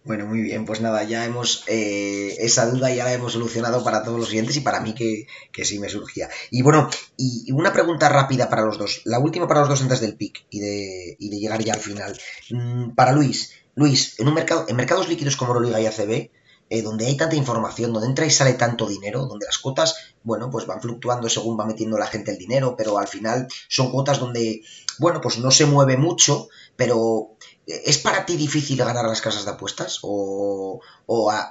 Bueno, 0.03 0.25
muy 0.25 0.41
bien, 0.41 0.65
pues 0.65 0.81
nada, 0.81 1.03
ya 1.03 1.25
hemos, 1.25 1.63
eh, 1.67 2.35
esa 2.39 2.65
duda 2.65 2.91
ya 2.93 3.03
la 3.03 3.13
hemos 3.13 3.33
solucionado 3.33 3.83
para 3.83 4.03
todos 4.03 4.19
los 4.19 4.29
siguientes 4.29 4.57
y 4.57 4.61
para 4.61 4.79
mí 4.79 4.95
que, 4.95 5.27
sí 5.63 5.77
me 5.77 5.89
surgía. 5.89 6.27
Y 6.49 6.63
bueno, 6.63 6.89
y 7.17 7.51
una 7.51 7.71
pregunta 7.71 8.09
rápida 8.09 8.49
para 8.49 8.63
los 8.63 8.79
dos, 8.79 9.01
la 9.05 9.19
última 9.19 9.47
para 9.47 9.59
los 9.59 9.69
dos 9.69 9.81
antes 9.83 10.01
del 10.01 10.15
pick 10.15 10.45
y 10.49 10.59
de, 10.59 11.15
y 11.19 11.29
de 11.29 11.37
llegar 11.37 11.63
ya 11.63 11.75
al 11.75 11.81
final. 11.81 12.19
Mm, 12.49 12.95
para 12.95 13.11
Luis, 13.11 13.51
Luis, 13.75 14.19
en 14.19 14.27
un 14.27 14.33
mercado, 14.33 14.65
en 14.67 14.75
mercados 14.75 15.07
líquidos 15.07 15.35
como 15.35 15.53
Euroliga 15.53 15.79
y 15.79 15.85
ACB, 15.85 16.31
eh, 16.71 16.81
donde 16.81 17.05
hay 17.05 17.15
tanta 17.15 17.35
información, 17.35 17.93
donde 17.93 18.07
entra 18.07 18.25
y 18.25 18.31
sale 18.31 18.53
tanto 18.53 18.87
dinero, 18.87 19.27
donde 19.27 19.45
las 19.45 19.59
cuotas, 19.59 20.15
bueno, 20.23 20.49
pues 20.49 20.65
van 20.65 20.81
fluctuando 20.81 21.29
según 21.29 21.59
va 21.59 21.65
metiendo 21.65 21.97
la 21.99 22.07
gente 22.07 22.31
el 22.31 22.37
dinero, 22.37 22.75
pero 22.75 22.97
al 22.97 23.07
final 23.07 23.47
son 23.67 23.91
cuotas 23.91 24.19
donde, 24.19 24.61
bueno, 24.97 25.21
pues 25.21 25.37
no 25.37 25.51
se 25.51 25.65
mueve 25.65 25.97
mucho, 25.97 26.47
pero 26.75 27.30
¿Es 27.67 27.99
para 27.99 28.25
ti 28.25 28.37
difícil 28.37 28.77
ganar 28.77 29.05
las 29.05 29.21
casas 29.21 29.45
de 29.45 29.51
apuestas? 29.51 29.99
¿O, 30.01 30.81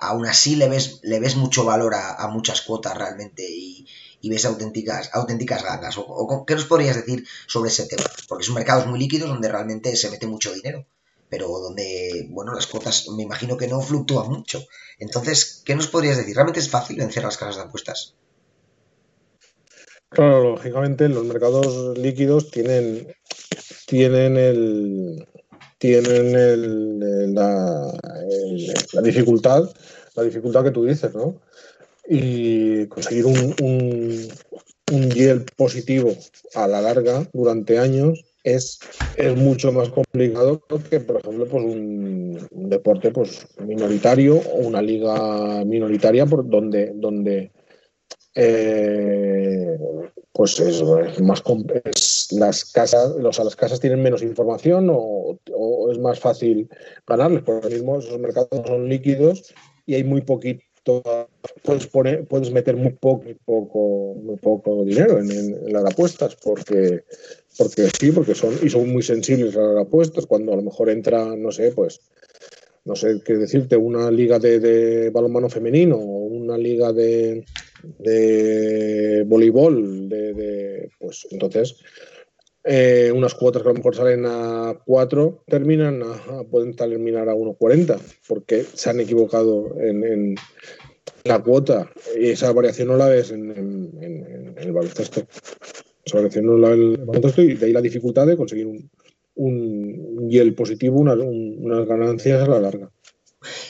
aún 0.01 0.27
así 0.27 0.57
le 0.57 0.69
ves, 0.69 1.01
le 1.03 1.21
ves 1.21 1.37
mucho 1.37 1.65
valor 1.65 1.95
a, 1.95 2.27
muchas 2.29 2.63
cuotas 2.63 2.97
realmente 2.97 3.47
y, 3.49 3.87
ves 4.29 4.45
auténticas, 4.45 5.11
auténticas 5.13 5.63
ganas? 5.63 5.97
¿O, 5.99 6.45
qué 6.47 6.55
nos 6.55 6.65
podrías 6.65 6.97
decir 6.97 7.27
sobre 7.47 7.71
ese 7.71 7.87
tema? 7.87 8.05
Porque 8.29 8.45
son 8.45 8.57
mercados 8.57 8.87
muy 8.87 8.99
líquidos 8.99 9.29
donde 9.29 9.49
realmente 9.49 9.95
se 9.97 10.11
mete 10.11 10.27
mucho 10.27 10.53
dinero, 10.53 10.85
pero 11.29 11.49
donde, 11.49 12.27
bueno, 12.31 12.55
las 12.55 12.67
cuotas 12.67 13.09
me 13.11 13.23
imagino 13.23 13.57
que 13.57 13.69
no 13.69 13.81
fluctúan 13.81 14.29
mucho. 14.29 14.65
Entonces, 14.99 15.63
¿qué 15.65 15.77
nos 15.77 15.87
podrías 15.87 16.17
decir? 16.17 16.35
¿Realmente 16.35 16.61
es 16.61 16.69
fácil 16.69 16.97
vencer 16.97 17.23
las 17.23 17.37
casas 17.37 17.57
de 17.57 17.63
apuestas? 17.63 18.17
Claro, 20.09 20.43
lógicamente 20.43 21.09
los 21.09 21.25
mercados 21.25 21.97
líquidos 21.97 22.51
tienen, 22.51 23.15
tienen 23.87 24.37
el, 24.37 25.29
tienen 25.81 27.35
la, 27.35 27.91
dificultad, 29.03 29.65
la 30.15 30.23
dificultad 30.23 30.63
que 30.63 30.71
tú 30.71 30.85
dices, 30.85 31.15
¿no? 31.15 31.41
Y 32.07 32.87
conseguir 32.87 33.25
un, 33.25 33.55
un, 33.63 34.29
un 34.93 35.11
yield 35.11 35.47
positivo 35.57 36.15
a 36.55 36.69
la 36.69 36.83
larga 36.83 37.27
durante 37.33 37.79
años 37.79 38.23
es, 38.45 38.79
es 39.17 39.35
mucho 39.37 39.73
más 39.73 39.89
complicado 39.89 40.61
que, 40.91 41.01
por 41.01 41.21
ejemplo, 41.21 41.47
pues 41.47 41.65
un, 41.65 42.49
deporte 42.69 43.11
pues, 43.11 43.47
minoritario 43.65 44.37
o 44.37 44.57
una 44.59 44.83
liga 44.83 45.65
minoritaria 45.65 46.27
por 46.27 46.47
donde, 46.49 46.93
donde 46.95 47.53
eh, 48.35 49.79
pues 50.33 50.61
es, 50.61 50.83
más 51.21 51.43
las 52.33 52.65
casas 52.67 53.17
los 53.17 53.39
las 53.39 53.57
casas 53.57 53.81
tienen 53.81 54.03
menos 54.03 54.23
información 54.23 54.89
o, 54.91 55.39
es 55.91 55.99
más 55.99 56.21
fácil 56.21 56.69
ganarles 57.07 57.43
por 57.43 57.65
lo 57.65 57.71
mismo 57.71 57.99
esos 57.99 58.19
mercados 58.19 58.49
son 58.67 58.89
líquidos 58.89 59.53
y 59.87 59.95
hay 59.95 60.05
muy 60.05 60.21
poquito 60.23 61.03
puedes 61.63 61.87
poner 61.89 62.27
puedes 62.27 62.53
meter 62.53 62.77
muy 62.77 62.93
poco 62.93 63.25
poco 63.45 64.15
muy 64.23 64.37
poco 64.37 64.85
dinero 64.85 65.19
en, 65.19 65.73
las 65.73 65.85
apuestas 65.85 66.37
porque 66.37 67.05
porque 67.59 67.91
sí 67.99 68.13
porque 68.13 68.35
son 68.35 68.55
y 68.63 68.71
son 68.71 68.91
muy 68.91 69.03
sensibles 69.03 69.57
a 69.57 69.61
las 69.61 69.87
apuestas. 69.87 70.27
Cuando 70.27 70.53
a 70.53 70.57
lo 70.57 70.63
mejor 70.63 70.89
entra 70.91 71.37
no 71.37 71.51
sé 71.51 71.73
pues 71.73 72.01
no 72.85 72.97
sé 72.97 73.21
qué 73.25 73.35
decirte 73.35 73.77
una 73.77 74.11
liga 74.11 74.39
de, 74.39 74.59
de 74.59 75.11
balonmano 75.11 75.51
femenino 75.51 75.97
o 75.97 76.27
una 76.27 76.57
liga 76.57 76.93
de 76.93 77.45
de 77.99 79.25
voleibol, 79.27 80.09
de, 80.09 80.91
pues 80.99 81.27
entonces 81.31 81.77
eh, 82.63 83.11
unas 83.15 83.35
cuotas 83.35 83.63
que 83.63 83.69
a 83.69 83.73
lo 83.73 83.79
mejor 83.79 83.97
salen 83.97 84.27
a 84.27 84.75
4 84.85 85.45
terminan 85.47 86.03
pueden 86.51 86.77
terminar 86.77 87.29
a 87.29 87.35
1,40 87.35 87.99
porque 88.29 88.65
se 88.75 88.91
han 88.91 89.01
equivocado 89.01 89.75
en, 89.81 90.35
la 91.25 91.43
cuota 91.43 91.91
y 92.19 92.31
esa 92.31 92.53
variación 92.53 92.89
no 92.89 92.97
la 92.97 93.09
ves 93.09 93.31
en, 93.31 94.55
el 94.57 94.73
baloncesto. 94.73 95.27
Esa 96.05 96.17
variación 96.17 96.47
no 96.47 96.59
la 96.59 96.71
ves 96.71 96.79
en 96.79 97.01
el 97.01 97.05
baloncesto 97.05 97.43
y 97.43 97.55
de 97.55 97.67
ahí 97.67 97.73
la 97.73 97.83
dificultad 97.83 98.27
de 98.27 98.37
conseguir 98.37 98.67
un, 98.67 98.91
un 99.35 100.55
positivo, 100.55 101.01
unas 101.01 101.87
ganancias 101.87 102.43
a 102.43 102.49
la 102.49 102.61
larga. 102.61 102.91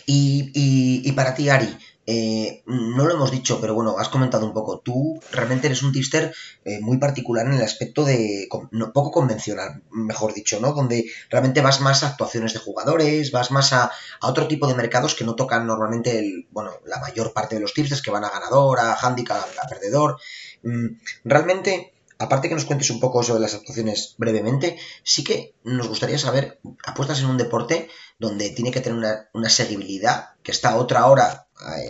Y, 0.07 0.51
y, 0.55 1.09
y 1.09 1.12
para 1.12 1.35
ti, 1.35 1.49
Ari, 1.49 1.68
eh, 2.12 2.64
no 2.66 3.07
lo 3.07 3.14
hemos 3.14 3.31
dicho, 3.31 3.61
pero 3.61 3.73
bueno, 3.73 3.96
has 3.96 4.09
comentado 4.09 4.44
un 4.44 4.53
poco. 4.53 4.81
Tú 4.81 5.20
realmente 5.31 5.68
eres 5.68 5.85
un 5.85 5.92
tipster 5.92 6.35
eh, 6.64 6.81
muy 6.81 6.99
particular 6.99 7.46
en 7.46 7.53
el 7.53 7.62
aspecto 7.62 8.05
de 8.05 8.49
poco 8.92 9.12
convencional, 9.12 9.85
mejor 9.92 10.35
dicho, 10.35 10.59
¿no? 10.59 10.73
Donde 10.73 11.09
realmente 11.31 11.61
vas 11.61 11.81
más 11.81 12.03
a 12.03 12.09
actuaciones 12.09 12.53
de 12.53 12.59
jugadores, 12.59 13.31
vas 13.31 13.53
más 13.53 13.73
a, 13.73 13.92
otro 14.23 14.49
tipo 14.49 14.66
de 14.66 14.75
mercados 14.75 15.14
que 15.14 15.25
no 15.25 15.37
tocan 15.37 15.68
normalmente 15.68 16.46
bueno, 16.51 16.73
la 16.85 16.99
mayor 16.99 17.33
parte 17.33 17.55
de 17.55 17.61
los 17.61 17.75
tipsters 17.75 18.03
que 18.03 18.11
van 18.11 18.25
a 18.25 18.31
ganador, 18.31 18.81
a 18.81 18.94
handicap, 18.94 19.46
a 19.62 19.68
perdedor. 19.68 20.18
Mm, 20.64 20.99
realmente 21.23 21.94
aparte 22.18 22.49
que 22.49 22.57
nos 22.57 22.64
cuentes 22.64 22.90
un 22.90 22.99
poco 22.99 23.23
sobre 23.23 23.40
las 23.40 23.55
actuaciones 23.55 24.16
brevemente, 24.18 24.79
sí 25.05 25.23
que 25.23 25.55
nos 25.62 25.87
gustaría 25.87 26.18
saber, 26.18 26.59
apuestas 26.85 27.20
en 27.20 27.27
un 27.27 27.38
deporte 27.38 27.88
donde 28.18 28.51
tiene 28.51 28.73
que 28.73 28.81
tener 28.81 28.99
una, 28.99 29.31
una 29.33 29.49
seguibilidad, 29.49 30.31
que 30.42 30.51
está 30.51 30.77
otra 30.77 31.07
hora 31.07 31.46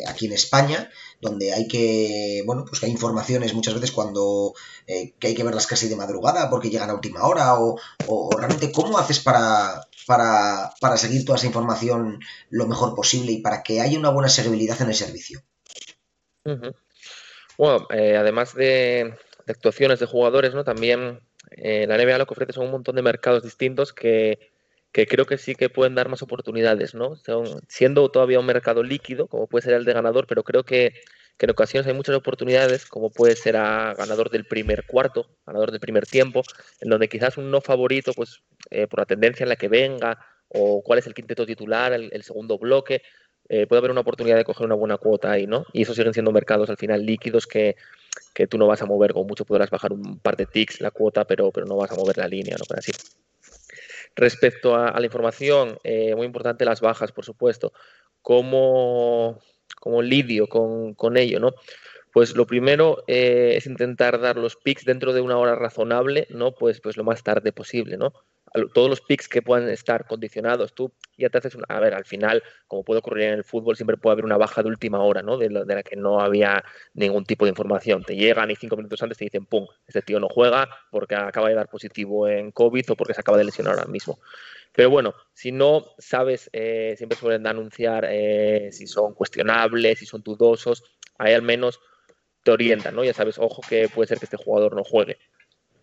aquí 0.07 0.27
en 0.27 0.33
España, 0.33 0.91
donde 1.21 1.53
hay 1.53 1.69
que, 1.69 2.43
bueno, 2.47 2.65
pues 2.65 2.81
que 2.81 2.87
hay 2.87 2.93
informaciones 2.93 3.55
muchas 3.55 3.75
veces 3.75 3.93
cuando 3.93 4.55
eh, 4.87 5.15
que 5.19 5.29
hay 5.29 5.35
que 5.35 5.45
verlas 5.45 5.67
casi 5.67 5.89
de 5.89 5.97
madrugada 5.97 6.49
porque 6.51 6.71
llegan 6.71 6.91
a 6.91 6.95
última 6.95 7.27
hora, 7.27 7.55
o, 7.59 7.79
realmente 8.37 8.73
cómo 8.73 8.99
haces 8.99 9.21
para, 9.21 9.87
para, 10.07 10.73
para 10.81 10.97
seguir 10.97 11.25
toda 11.25 11.39
esa 11.39 11.47
información 11.47 12.21
lo 12.49 12.67
mejor 12.67 12.95
posible 12.95 13.33
y 13.33 13.41
para 13.41 13.63
que 13.63 13.81
haya 13.81 13.99
una 13.99 14.11
buena 14.11 14.29
seguibilidad 14.29 14.81
en 14.83 14.89
el 14.89 14.95
servicio. 14.95 15.43
Bueno, 17.59 17.87
eh, 17.91 18.17
además 18.17 18.55
de, 18.55 19.15
actuaciones 19.47 20.01
de 20.01 20.07
jugadores, 20.07 20.55
¿no? 20.55 20.65
También 20.65 21.21
eh, 21.51 21.87
la 21.87 21.97
NBA 21.97 22.19
lo 22.19 22.27
que 22.27 22.35
ofrece 22.35 22.53
son 22.53 22.67
un 22.67 22.73
montón 22.73 22.97
de 22.97 23.03
mercados 23.03 23.43
distintos 23.43 23.93
que, 23.93 24.51
creo 24.93 25.27
que 25.27 25.39
sí 25.39 25.55
que 25.55 25.69
pueden 25.69 25.95
dar 25.95 26.09
más 26.09 26.23
oportunidades, 26.23 26.95
¿no? 26.95 27.17
siendo 27.69 28.11
todavía 28.11 28.41
un 28.41 28.47
mercado 28.47 28.83
líquido, 28.83 29.27
como 29.29 29.47
puede 29.47 29.65
ser 29.65 29.75
el 29.75 29.85
de 29.85 29.93
ganador, 29.93 30.27
pero 30.27 30.43
creo 30.43 30.65
que, 30.65 30.95
en 31.39 31.51
ocasiones 31.51 31.87
hay 31.87 31.95
muchas 31.95 32.15
oportunidades, 32.15 32.85
como 32.85 33.09
puede 33.09 33.35
ser 33.35 33.57
a 33.57 33.95
ganador 33.95 34.29
del 34.29 34.45
primer 34.45 34.85
cuarto, 34.85 35.27
ganador 35.47 35.71
del 35.71 35.81
primer 35.81 36.07
tiempo, 36.07 36.43
en 36.81 36.91
donde 36.91 37.09
quizás 37.09 37.39
un 37.39 37.51
no 37.51 37.63
favorito, 37.63 38.13
pues 38.13 38.43
eh, 38.71 38.87
por 38.87 39.01
la 39.01 39.07
tendencia 39.07 39.45
en 39.45 39.49
la 39.49 39.57
que 39.57 39.69
venga, 39.69 40.19
o 40.49 40.83
cuál 40.83 40.99
es 40.99 41.07
el 41.07 41.15
quinteto 41.15 41.47
titular, 41.47 41.95
el, 41.95 42.23
segundo 42.25 42.59
bloque, 42.59 43.01
eh, 43.49 43.67
puede 43.67 43.79
haber 43.79 43.91
una 43.91 44.03
oportunidad 44.03 44.37
de 44.37 44.45
coger 44.45 44.67
una 44.67 44.75
buena 44.75 44.99
cuota 44.99 45.31
ahí, 45.31 45.47
¿no? 45.47 45.65
Y 45.73 45.83
eso 45.83 45.95
siguen 45.95 46.13
siendo 46.13 46.31
mercados 46.31 46.69
al 46.69 46.77
final 46.77 47.07
líquidos 47.07 47.47
que, 47.47 47.77
que 48.35 48.47
tú 48.47 48.59
no 48.59 48.67
vas 48.67 48.83
a 48.83 48.87
mover, 48.87 49.15
con 49.15 49.27
mucho 49.27 49.47
podrás 49.47 49.71
bajar 49.71 49.95
un 49.95 50.19
par 50.19 50.37
de 50.37 50.45
ticks 50.45 50.83
la 50.83 50.91
cuota, 50.91 51.25
pero, 51.25 51.51
pero 51.53 51.65
no 51.65 51.77
vas 51.77 51.91
a 51.91 51.95
mover 51.95 52.19
la 52.19 52.29
línea, 52.29 52.57
¿no? 52.59 52.65
Pero 52.69 52.81
así. 52.81 52.93
Respecto 54.17 54.75
a, 54.75 54.99
la 54.99 55.07
información, 55.07 55.79
eh, 55.85 56.15
muy 56.15 56.27
importante 56.27 56.65
las 56.65 56.81
bajas, 56.81 57.13
por 57.13 57.25
supuesto. 57.25 57.73
¿Cómo, 58.23 59.39
cómo 59.81 60.03
lidio 60.03 60.47
con, 60.47 60.95
con 60.95 61.17
ello, 61.17 61.41
no? 61.41 61.55
Pues 62.13 62.35
lo 62.35 62.47
primero 62.47 63.05
eh, 63.07 63.55
es 63.57 63.67
intentar 63.67 64.21
dar 64.21 64.37
los 64.37 64.57
picks 64.57 64.85
dentro 64.85 65.13
de 65.13 65.21
una 65.21 65.39
hora 65.39 65.55
razonable, 65.55 66.27
¿no? 66.31 66.53
Pues, 66.53 66.81
pues 66.81 66.97
lo 66.97 67.05
más 67.05 67.23
tarde 67.23 67.53
posible, 67.53 67.97
¿no? 67.97 68.13
Todos 68.73 68.91
los 68.91 69.01
picks 69.01 69.29
que 69.29 69.43
puedan 69.43 69.69
estar 69.69 70.07
condicionados, 70.07 70.75
tú 70.75 70.93
ya 71.17 71.29
te 71.29 71.39
haces 71.39 71.55
una... 71.55 71.67
A 71.69 71.81
ver, 71.81 71.95
al 71.95 72.05
final, 72.05 72.43
como 72.67 72.85
puede 72.85 72.99
ocurrir 72.99 73.27
en 73.27 73.35
el 73.35 73.45
fútbol, 73.45 73.77
siempre 73.77 73.97
puede 73.97 74.15
haber 74.15 74.25
una 74.25 74.37
baja 74.37 74.63
de 74.63 74.69
última 74.69 75.01
hora, 75.01 75.23
¿no? 75.23 75.37
De, 75.39 75.49
la 75.51 75.83
que 75.83 75.97
no 75.97 76.21
había 76.21 76.65
ningún 76.95 77.25
tipo 77.25 77.45
de 77.45 77.51
información. 77.51 78.03
Te 78.03 78.17
llegan 78.17 78.51
y 78.51 78.57
cinco 78.57 78.77
minutos 78.77 79.03
antes 79.03 79.19
te 79.19 79.25
dicen, 79.25 79.47
¡pum!, 79.47 79.67
este 79.87 80.03
tío 80.03 80.19
no 80.19 80.29
juega 80.29 80.69
porque 80.91 81.15
acaba 81.15 81.49
de 81.49 81.55
dar 81.55 81.69
positivo 81.69 82.29
en 82.29 82.51
COVID 82.51 82.91
o 82.91 82.97
porque 82.97 83.15
se 83.15 83.21
acaba 83.21 83.39
de 83.39 83.45
lesionar 83.45 83.75
ahora 83.75 83.87
mismo. 83.87 84.19
Pero 84.73 84.91
bueno, 84.91 85.15
si 85.33 85.53
no 85.53 85.85
sabes, 85.99 86.49
eh, 86.53 86.95
siempre 86.97 87.19
suelen 87.19 87.47
anunciar 87.47 88.07
eh, 88.09 88.71
si 88.73 88.87
son 88.87 89.15
cuestionables, 89.15 89.99
si 89.99 90.07
son 90.07 90.23
dudosos, 90.23 90.85
ahí 91.19 91.35
al 91.35 91.43
menos 91.43 91.81
te 92.43 92.51
orientan, 92.53 92.95
¿no? 92.95 93.05
Ya 93.05 93.15
sabes, 93.15 93.39
ojo 93.39 93.63
que 93.69 93.89
puede 93.89 94.09
ser 94.09 94.19
que 94.19 94.25
este 94.25 94.37
jugador 94.37 94.75
no 94.75 94.85
juegue. 94.85 95.19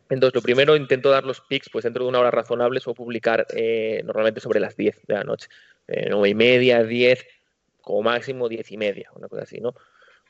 Entonces, 0.10 0.36
lo 0.36 0.42
primero, 0.42 0.76
intento 0.76 1.10
dar 1.10 1.24
los 1.24 1.42
picks 1.42 1.70
pues 1.70 1.84
dentro 1.84 2.04
de 2.04 2.10
una 2.10 2.20
hora 2.20 2.32
razonable, 2.32 2.80
o 2.86 2.94
publicar 2.94 3.46
eh, 3.54 4.02
normalmente 4.06 4.40
sobre 4.40 4.60
las 4.60 4.76
10 4.76 5.06
de 5.06 5.14
la 5.14 5.24
noche. 5.24 5.50
Eh, 5.88 6.08
9 6.10 6.30
y 6.30 6.36
media, 6.36 6.84
10, 6.84 7.26
como 7.82 8.04
máximo 8.04 8.50
10 8.50 8.72
y 8.72 8.78
media, 8.78 9.10
una 9.16 9.28
cosa 9.28 9.44
así, 9.44 9.60
¿no? 9.60 9.76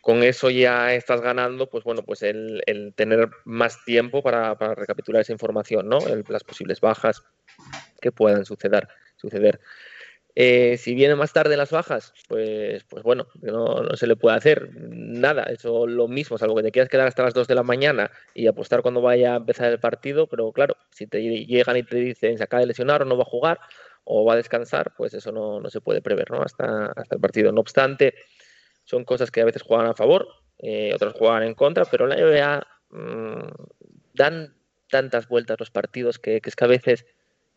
Con 0.02 0.24
eso 0.24 0.50
ya 0.50 0.94
estás 0.94 1.22
ganando, 1.22 1.70
pues 1.70 1.84
bueno, 1.84 2.04
pues 2.04 2.22
el, 2.24 2.64
tener 2.96 3.30
más 3.46 3.84
tiempo 3.84 4.24
para, 4.24 4.54
recapitular 4.54 5.22
esa 5.22 5.34
información, 5.34 5.90
¿no? 5.90 6.00
las 6.30 6.44
posibles 6.44 6.80
bajas 6.80 7.24
que 8.00 8.12
puedan 8.12 8.46
suceder. 8.46 8.88
suceder. 9.18 9.60
Eh, 10.40 10.78
si 10.78 10.94
viene 10.94 11.16
más 11.16 11.34
tarde 11.34 11.58
las 11.58 11.72
bajas, 11.72 12.14
pues, 12.28 12.84
pues 12.84 13.02
bueno, 13.02 13.26
no, 13.42 13.96
se 13.96 14.06
le 14.06 14.16
puede 14.16 14.38
hacer 14.38 14.70
nada. 14.78 15.42
Eso 15.46 15.88
lo 15.88 16.08
mismo, 16.08 16.38
salvo 16.38 16.56
que 16.56 16.62
te 16.62 16.72
quieras 16.72 16.90
quedar 16.90 17.08
hasta 17.08 17.24
las 17.24 17.34
2 17.34 17.48
de 17.48 17.56
la 17.56 17.64
mañana 17.64 18.12
y 18.36 18.46
apostar 18.46 18.84
cuando 18.84 19.02
vaya 19.02 19.34
a 19.34 19.38
empezar 19.38 19.72
el 19.72 19.80
partido. 19.80 20.28
Pero 20.28 20.52
claro, 20.52 20.78
si 20.92 21.08
te 21.08 21.24
llegan 21.24 21.78
y 21.78 21.82
te 21.82 21.98
dicen 21.98 22.38
se 22.38 22.44
acaba 22.44 22.62
de 22.62 22.68
lesionar 22.68 23.02
o 23.02 23.06
no 23.06 23.18
va 23.18 23.24
a 23.24 23.26
jugar 23.26 23.60
o 24.04 24.26
va 24.26 24.34
a 24.34 24.36
descansar, 24.36 24.94
pues 24.96 25.16
eso 25.16 25.32
no, 25.32 25.68
se 25.72 25.82
puede 25.82 26.04
prever 26.04 26.30
¿no? 26.30 26.44
hasta, 26.44 26.94
hasta 26.96 27.16
el 27.16 27.20
partido. 27.20 27.52
No 27.52 27.62
obstante, 27.62 28.14
son 28.84 29.06
cosas 29.06 29.32
que 29.32 29.42
a 29.42 29.46
veces 29.46 29.64
juegan 29.64 29.88
a 29.88 29.96
favor, 29.96 30.28
eh, 30.60 30.92
otras 30.94 31.14
juegan 31.14 31.42
en 31.42 31.56
contra, 31.56 31.86
pero 31.86 32.06
la 32.06 32.16
NBA 32.16 32.68
mm, 32.92 33.50
dan 34.14 34.54
tantas 34.88 35.28
vueltas 35.28 35.60
los 35.60 35.72
partidos 35.72 36.20
que, 36.20 36.42
que 36.42 36.50
es 36.52 36.56
que 36.56 36.64
a 36.64 36.68
veces 36.68 37.08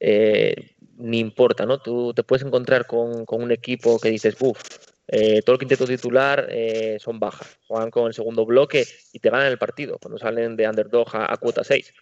eh, 0.01 0.77
ni 0.97 1.19
importa, 1.19 1.67
¿no? 1.67 1.81
Tú 1.81 2.13
te 2.15 2.25
puedes 2.25 2.45
encontrar 2.45 2.87
con, 2.87 3.25
un 3.29 3.53
equipo 3.53 3.99
que 4.01 4.11
dices, 4.11 4.37
uff, 4.41 4.61
eh, 5.09 5.43
todo 5.43 5.55
el 5.55 5.59
quinteto 5.59 5.87
titular 5.87 6.47
eh, 6.51 6.97
son 6.99 7.21
bajas, 7.21 7.59
juegan 7.67 7.91
con 7.91 8.07
el 8.07 8.15
segundo 8.15 8.47
bloque 8.47 8.85
y 9.13 9.19
te 9.19 9.31
ganan 9.31 9.47
el 9.47 9.59
partido 9.59 9.99
cuando 9.99 10.19
salen 10.19 10.57
de 10.57 10.69
underdog 10.69 11.09
a, 11.13 11.37
cuota 11.37 11.65
6. 11.65 11.93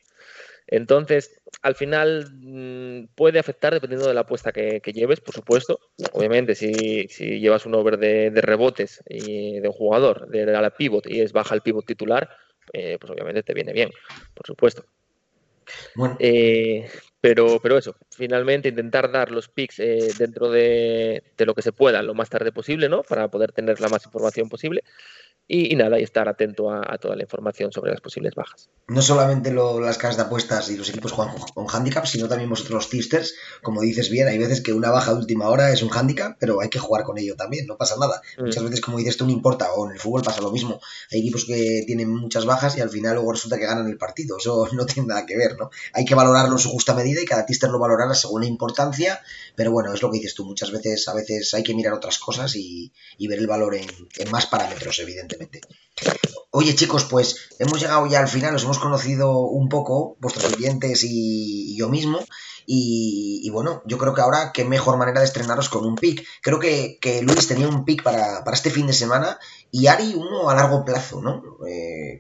Entonces, 0.67 1.41
al 1.63 1.75
final 1.75 2.29
mm, 2.31 3.15
puede 3.15 3.39
afectar 3.39 3.73
dependiendo 3.73 4.07
de 4.07 4.15
la 4.15 4.21
apuesta 4.21 4.53
que, 4.53 4.81
lleves, 4.93 5.21
por 5.21 5.35
supuesto. 5.35 5.81
Obviamente, 6.13 6.55
si, 6.55 7.07
llevas 7.41 7.67
un 7.67 7.75
over 7.75 7.99
de, 7.99 8.31
rebotes 8.43 9.03
y 9.09 9.61
de 9.61 9.69
un 9.69 9.75
jugador 9.75 10.29
de, 10.29 10.45
la 10.47 10.71
pivot 10.71 11.09
y 11.09 11.21
es 11.21 11.33
baja 11.33 11.55
el 11.55 11.63
pivot 11.63 11.87
titular, 11.87 12.29
pues 12.71 13.11
obviamente 13.11 13.43
te 13.43 13.55
viene 13.55 13.73
bien, 13.73 13.91
por 14.35 14.47
supuesto. 14.47 14.85
Bueno. 15.95 16.17
Eh, 16.19 16.89
pero, 17.21 17.59
pero 17.61 17.77
eso, 17.79 17.97
finalmente 18.11 18.69
intentar 18.69 19.11
dar 19.11 19.33
los 19.33 19.49
picks 19.49 19.81
eh, 19.81 20.13
dentro 20.17 20.51
de, 20.51 21.23
de, 21.37 21.47
lo 21.47 21.55
que 21.55 21.63
se 21.63 21.73
pueda 21.73 22.03
lo 22.03 22.15
más 22.15 22.31
tarde 22.31 22.53
posible, 22.53 22.89
¿no? 22.89 23.03
Para 23.03 23.29
poder 23.29 23.53
tener 23.53 23.81
la 23.81 23.89
más 23.89 24.05
información 24.05 24.49
posible. 24.49 24.85
Y, 25.51 25.75
nada, 25.77 25.99
y 25.99 26.03
estar 26.03 26.29
atento 26.29 26.71
a, 26.71 26.99
toda 26.99 27.17
la 27.17 27.23
información 27.23 27.73
sobre 27.73 27.91
las 27.91 28.03
posibles 28.03 28.35
bajas. 28.35 28.69
No 28.87 29.01
solamente 29.01 29.51
las 29.51 29.97
casas 29.97 30.19
de 30.19 30.23
apuestas 30.25 30.69
y 30.69 30.77
los 30.77 30.91
equipos 30.91 31.13
juegan 31.13 31.35
con, 31.55 31.67
handicap, 31.71 32.05
sino 32.05 32.29
también 32.29 32.51
vosotros 32.51 32.75
los 32.75 32.91
tipsters, 32.91 33.35
como 33.63 33.81
dices 33.81 34.11
bien, 34.11 34.29
hay 34.29 34.37
veces 34.37 34.61
que 34.61 34.75
una 34.75 34.91
baja 34.91 35.15
de 35.15 35.21
última 35.21 35.49
hora 35.49 35.73
es 35.73 35.83
un 35.83 35.89
handicap, 35.91 36.37
pero 36.39 36.61
hay 36.61 36.69
que 36.69 36.79
jugar 36.79 37.05
con 37.05 37.17
ello 37.17 37.35
también, 37.35 37.67
no 37.67 37.79
pasa 37.79 37.97
nada. 37.99 38.21
Mm. 38.37 38.45
Muchas 38.45 38.63
veces, 38.63 38.83
como 38.83 38.99
dices 38.99 39.17
tú, 39.17 39.25
no 39.25 39.33
importa, 39.33 39.73
o 39.73 39.87
en 39.87 39.93
el 39.93 39.99
fútbol 39.99 40.21
pasa 40.21 40.43
lo 40.43 40.53
mismo. 40.53 40.83
Hay 41.11 41.21
equipos 41.21 41.47
que 41.47 41.83
tienen 41.87 42.15
muchas 42.15 42.45
bajas 42.45 42.77
y 42.77 42.83
al 42.83 42.91
final 42.91 43.15
luego 43.15 43.33
resulta 43.33 43.59
que 43.59 43.65
ganan 43.65 43.87
el 43.87 43.97
partido, 43.97 44.37
eso 44.37 44.69
no 44.73 44.85
tiene 44.85 45.09
nada 45.09 45.25
que 45.25 45.39
ver, 45.39 45.57
¿no? 45.59 45.71
Hay 45.95 46.05
que 46.05 46.15
valorarlo 46.15 46.53
en 46.53 46.59
su 46.59 46.69
justa 46.69 46.93
medida 46.93 47.23
y 47.23 47.25
cada 47.25 47.47
tipster 47.47 47.71
lo 47.71 47.79
valorará 47.79 48.13
según 48.13 48.43
la 48.43 48.49
importancia, 48.49 49.19
pero 49.57 49.73
bueno, 49.73 49.95
es 49.95 50.03
lo 50.03 50.11
que 50.11 50.19
dices 50.19 50.35
tú, 50.35 50.45
muchas 50.45 50.71
veces, 50.73 51.09
a 51.09 51.15
veces 51.15 51.55
hay 51.55 51.63
que 51.63 51.75
mirar 51.75 51.95
otras 51.95 52.19
cosas 52.19 52.55
y, 52.55 52.93
ver 53.29 53.39
el 53.39 53.47
valor 53.47 53.75
en 53.75 54.31
más 54.31 54.47
parámetros, 54.47 54.99
evidentemente. 55.01 55.38
Oye 56.51 56.75
chicos, 56.75 57.05
pues 57.05 57.51
hemos 57.59 57.79
llegado 57.79 58.07
ya 58.07 58.21
al 58.21 58.29
final, 58.29 58.53
nos 58.53 58.65
hemos 58.65 58.79
conocido 58.79 59.39
un 59.41 59.69
poco, 59.69 60.17
vuestros 60.19 60.55
oyentes 60.55 61.05
y, 61.05 61.77
yo 61.77 61.91
mismo, 61.91 62.21
y, 62.67 63.49
bueno, 63.51 63.83
yo 63.87 63.99
creo 63.99 64.15
que 64.15 64.23
ahora 64.23 64.51
qué 64.53 64.65
mejor 64.65 64.97
manera 64.97 65.21
de 65.21 65.27
estrenaros 65.27 65.69
con 65.69 65.87
un 65.87 65.95
pick. 65.95 66.27
Creo 66.43 66.59
que, 66.59 66.99
Luis 67.23 67.49
tenía 67.49 67.69
un 67.69 67.85
pick 67.85 68.03
para, 68.03 68.43
este 68.53 68.71
fin 68.71 68.87
de 68.87 68.93
semana 68.93 69.39
y 69.71 69.87
Ari 69.87 70.15
uno 70.15 70.49
a 70.49 70.55
largo 70.55 70.85
plazo, 70.85 71.21
¿no? 71.21 71.43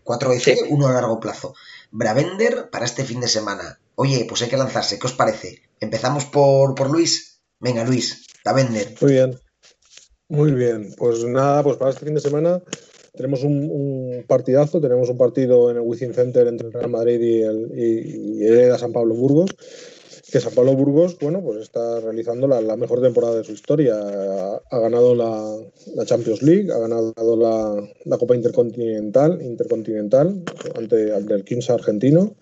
4EC, 0.04 0.46
eh, 0.48 0.57
uno 0.68 0.88
a 0.88 0.92
largo 0.92 1.20
plazo. 1.20 1.54
Bravender 1.90 2.70
para 2.70 2.85
este 2.85 3.04
fin 3.04 3.20
de 3.20 3.28
semana. 3.28 3.81
Oye, 3.94 4.26
pues 4.28 4.42
hay 4.42 4.48
que 4.48 4.57
lanzarse, 4.57 4.98
¿qué 4.98 5.07
os 5.07 5.14
parece? 5.14 5.62
Empezamos 5.81 6.26
por, 6.26 6.74
por 6.74 6.90
Luis. 6.90 7.40
Venga, 7.61 7.85
Luis, 7.85 8.26
Bravender. 8.44 8.94
Muy 9.00 9.12
bien. 9.12 9.40
Muy 10.28 10.52
bien, 10.52 10.94
pues 10.98 11.24
nada, 11.24 11.62
pues 11.62 11.78
para 11.78 11.90
este 11.90 12.04
fin 12.04 12.14
de 12.14 12.20
semana 12.20 12.61
tenemos 13.14 13.42
un, 13.44 14.25
partidazo, 14.27 14.81
tenemos 14.81 15.09
un 15.09 15.18
partido 15.18 15.71
en 15.71 15.77
el 15.77 15.83
Wizzing 15.83 16.14
Center 16.14 16.47
entre 16.47 16.68
el 16.68 16.73
Real 16.73 16.90
Madrid 16.90 17.21
y 17.21 17.42
el, 17.42 17.73
y, 17.77 18.79
San 18.79 18.92
Pablo 18.92 19.14
Burgos, 19.14 19.51
que 20.31 20.40
San 20.40 20.55
Pablo 20.55 20.75
Burgos, 20.75 21.18
bueno, 21.18 21.42
pues 21.42 21.62
está 21.62 22.01
realizando 22.01 22.47
la, 22.47 22.77
mejor 22.77 23.01
temporada 23.01 23.37
de 23.37 23.44
su 23.44 23.53
historia. 23.53 23.97
Ha, 23.99 24.79
ganado 24.79 25.14
la, 25.14 26.05
Champions 26.05 26.42
League, 26.42 26.71
ha 26.73 26.79
ganado 26.79 27.37
la, 27.37 28.16
Copa 28.18 28.35
Intercontinental, 28.35 29.40
Intercontinental 29.42 30.42
ante, 30.75 31.12
ante 31.12 31.35
el 31.35 31.44
Kings 31.44 31.71
argentino 31.71 32.35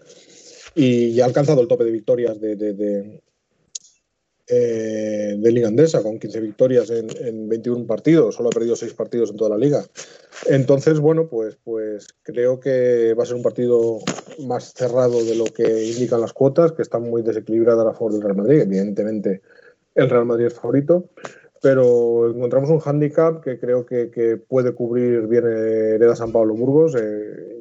y 0.76 1.14
ya 1.14 1.24
ha 1.24 1.26
alcanzado 1.26 1.62
el 1.62 1.68
tope 1.68 1.84
de 1.84 1.90
victorias 1.90 2.38
de, 2.38 3.20
eh, 4.48 5.34
de 5.36 5.52
Liga 5.52 5.68
Andesa, 5.68 6.02
con 6.02 6.20
15 6.20 6.40
victorias 6.40 6.90
en, 6.90 7.48
21 7.48 7.86
partidos, 7.86 8.36
solo 8.36 8.48
ha 8.48 8.52
perdido 8.52 8.76
6 8.76 8.94
partidos 8.94 9.30
en 9.30 9.36
toda 9.36 9.50
la 9.50 9.58
liga. 9.58 9.84
Entonces, 10.46 11.00
bueno, 11.00 11.28
pues, 11.28 11.56
pues 11.64 12.06
creo 12.22 12.60
que 12.60 13.14
va 13.14 13.24
a 13.24 13.26
ser 13.26 13.34
un 13.34 13.42
partido 13.42 13.98
más 14.46 14.72
cerrado 14.72 15.24
de 15.24 15.34
lo 15.34 15.46
que 15.46 15.86
indican 15.86 16.20
las 16.20 16.32
cuotas, 16.32 16.72
que 16.72 16.82
está 16.82 16.98
muy 16.98 17.22
desequilibrada 17.22 17.90
a 17.90 17.92
favor 17.92 18.12
del 18.12 18.22
Real 18.22 18.36
Madrid. 18.36 18.60
Evidentemente, 18.60 19.42
el 19.96 20.08
Real 20.08 20.26
Madrid 20.26 20.46
es 20.46 20.54
favorito, 20.54 21.08
pero 21.60 22.30
encontramos 22.30 22.70
un 22.70 22.78
hándicap 22.78 23.42
que 23.42 23.58
creo 23.58 23.84
que, 23.84 24.40
puede 24.48 24.74
cubrir 24.74 25.26
bien 25.26 25.44
Hereda 25.44 26.14
San 26.14 26.30
Pablo 26.30 26.54
Burgos. 26.54 26.94
Eh, 26.94 27.55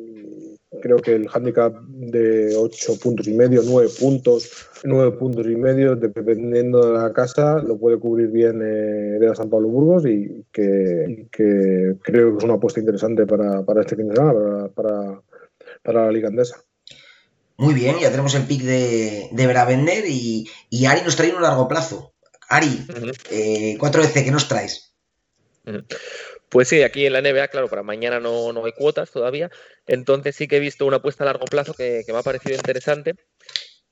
creo 0.86 0.98
que 0.98 1.16
el 1.16 1.28
handicap 1.34 1.74
de 1.88 2.56
8 2.56 3.00
puntos 3.00 3.28
y 3.28 3.34
medio, 3.34 3.64
9 3.66 3.90
puntos, 4.00 4.68
9 4.84 5.18
puntos 5.18 5.48
y 5.48 5.56
medio, 5.56 5.96
dependiendo 5.96 6.86
de 6.86 6.94
la 6.94 7.12
casa, 7.12 7.58
lo 7.58 7.76
puede 7.76 7.98
cubrir 7.98 8.28
bien 8.28 8.62
eh, 8.64 9.18
San 9.36 9.50
Pablo 9.50 9.68
Burgos 9.68 10.06
y 10.06 10.46
que, 10.52 11.26
creo 11.32 11.98
que 12.04 12.38
es 12.38 12.44
una 12.44 12.54
apuesta 12.54 12.80
interesante 12.80 13.26
para, 13.26 13.64
este 13.82 13.96
fin 13.96 14.10
de 14.10 14.16
semana, 14.16 14.70
para, 14.76 15.22
la 15.86 16.12
Liga 16.12 16.28
Andesa. 16.28 16.62
Muy 17.58 17.74
bien, 17.74 17.96
ya 18.00 18.12
tenemos 18.12 18.36
el 18.36 18.44
pick 18.44 18.62
de, 18.62 19.30
de 19.32 19.48
Bravender 19.48 20.04
y, 20.08 20.48
Ari 20.86 21.02
nos 21.02 21.16
trae 21.16 21.34
un 21.34 21.42
largo 21.42 21.68
plazo. 21.68 22.14
Ari, 22.48 22.86
4 23.80 24.02
veces, 24.04 24.24
¿qué 24.24 24.30
nos 24.30 24.48
traes? 24.48 24.94
Pues 26.56 26.70
sí, 26.70 26.84
aquí 26.84 27.06
en 27.06 27.12
la 27.12 27.22
NBA, 27.22 27.50
claro, 27.50 27.68
para 27.68 27.84
mañana 27.84 28.22
no, 28.22 28.54
no 28.54 28.64
hay 28.64 28.72
cuotas 28.72 29.12
todavía. 29.12 29.52
Entonces 29.88 30.38
sí 30.38 30.48
que 30.48 30.56
he 30.56 30.60
visto 30.62 30.86
una 30.86 30.96
apuesta 30.96 31.26
a 31.26 31.28
largo 31.28 31.44
plazo 31.44 31.74
que, 31.74 32.06
me 32.08 32.18
ha 32.18 32.24
parecido 32.24 32.56
interesante, 32.56 33.16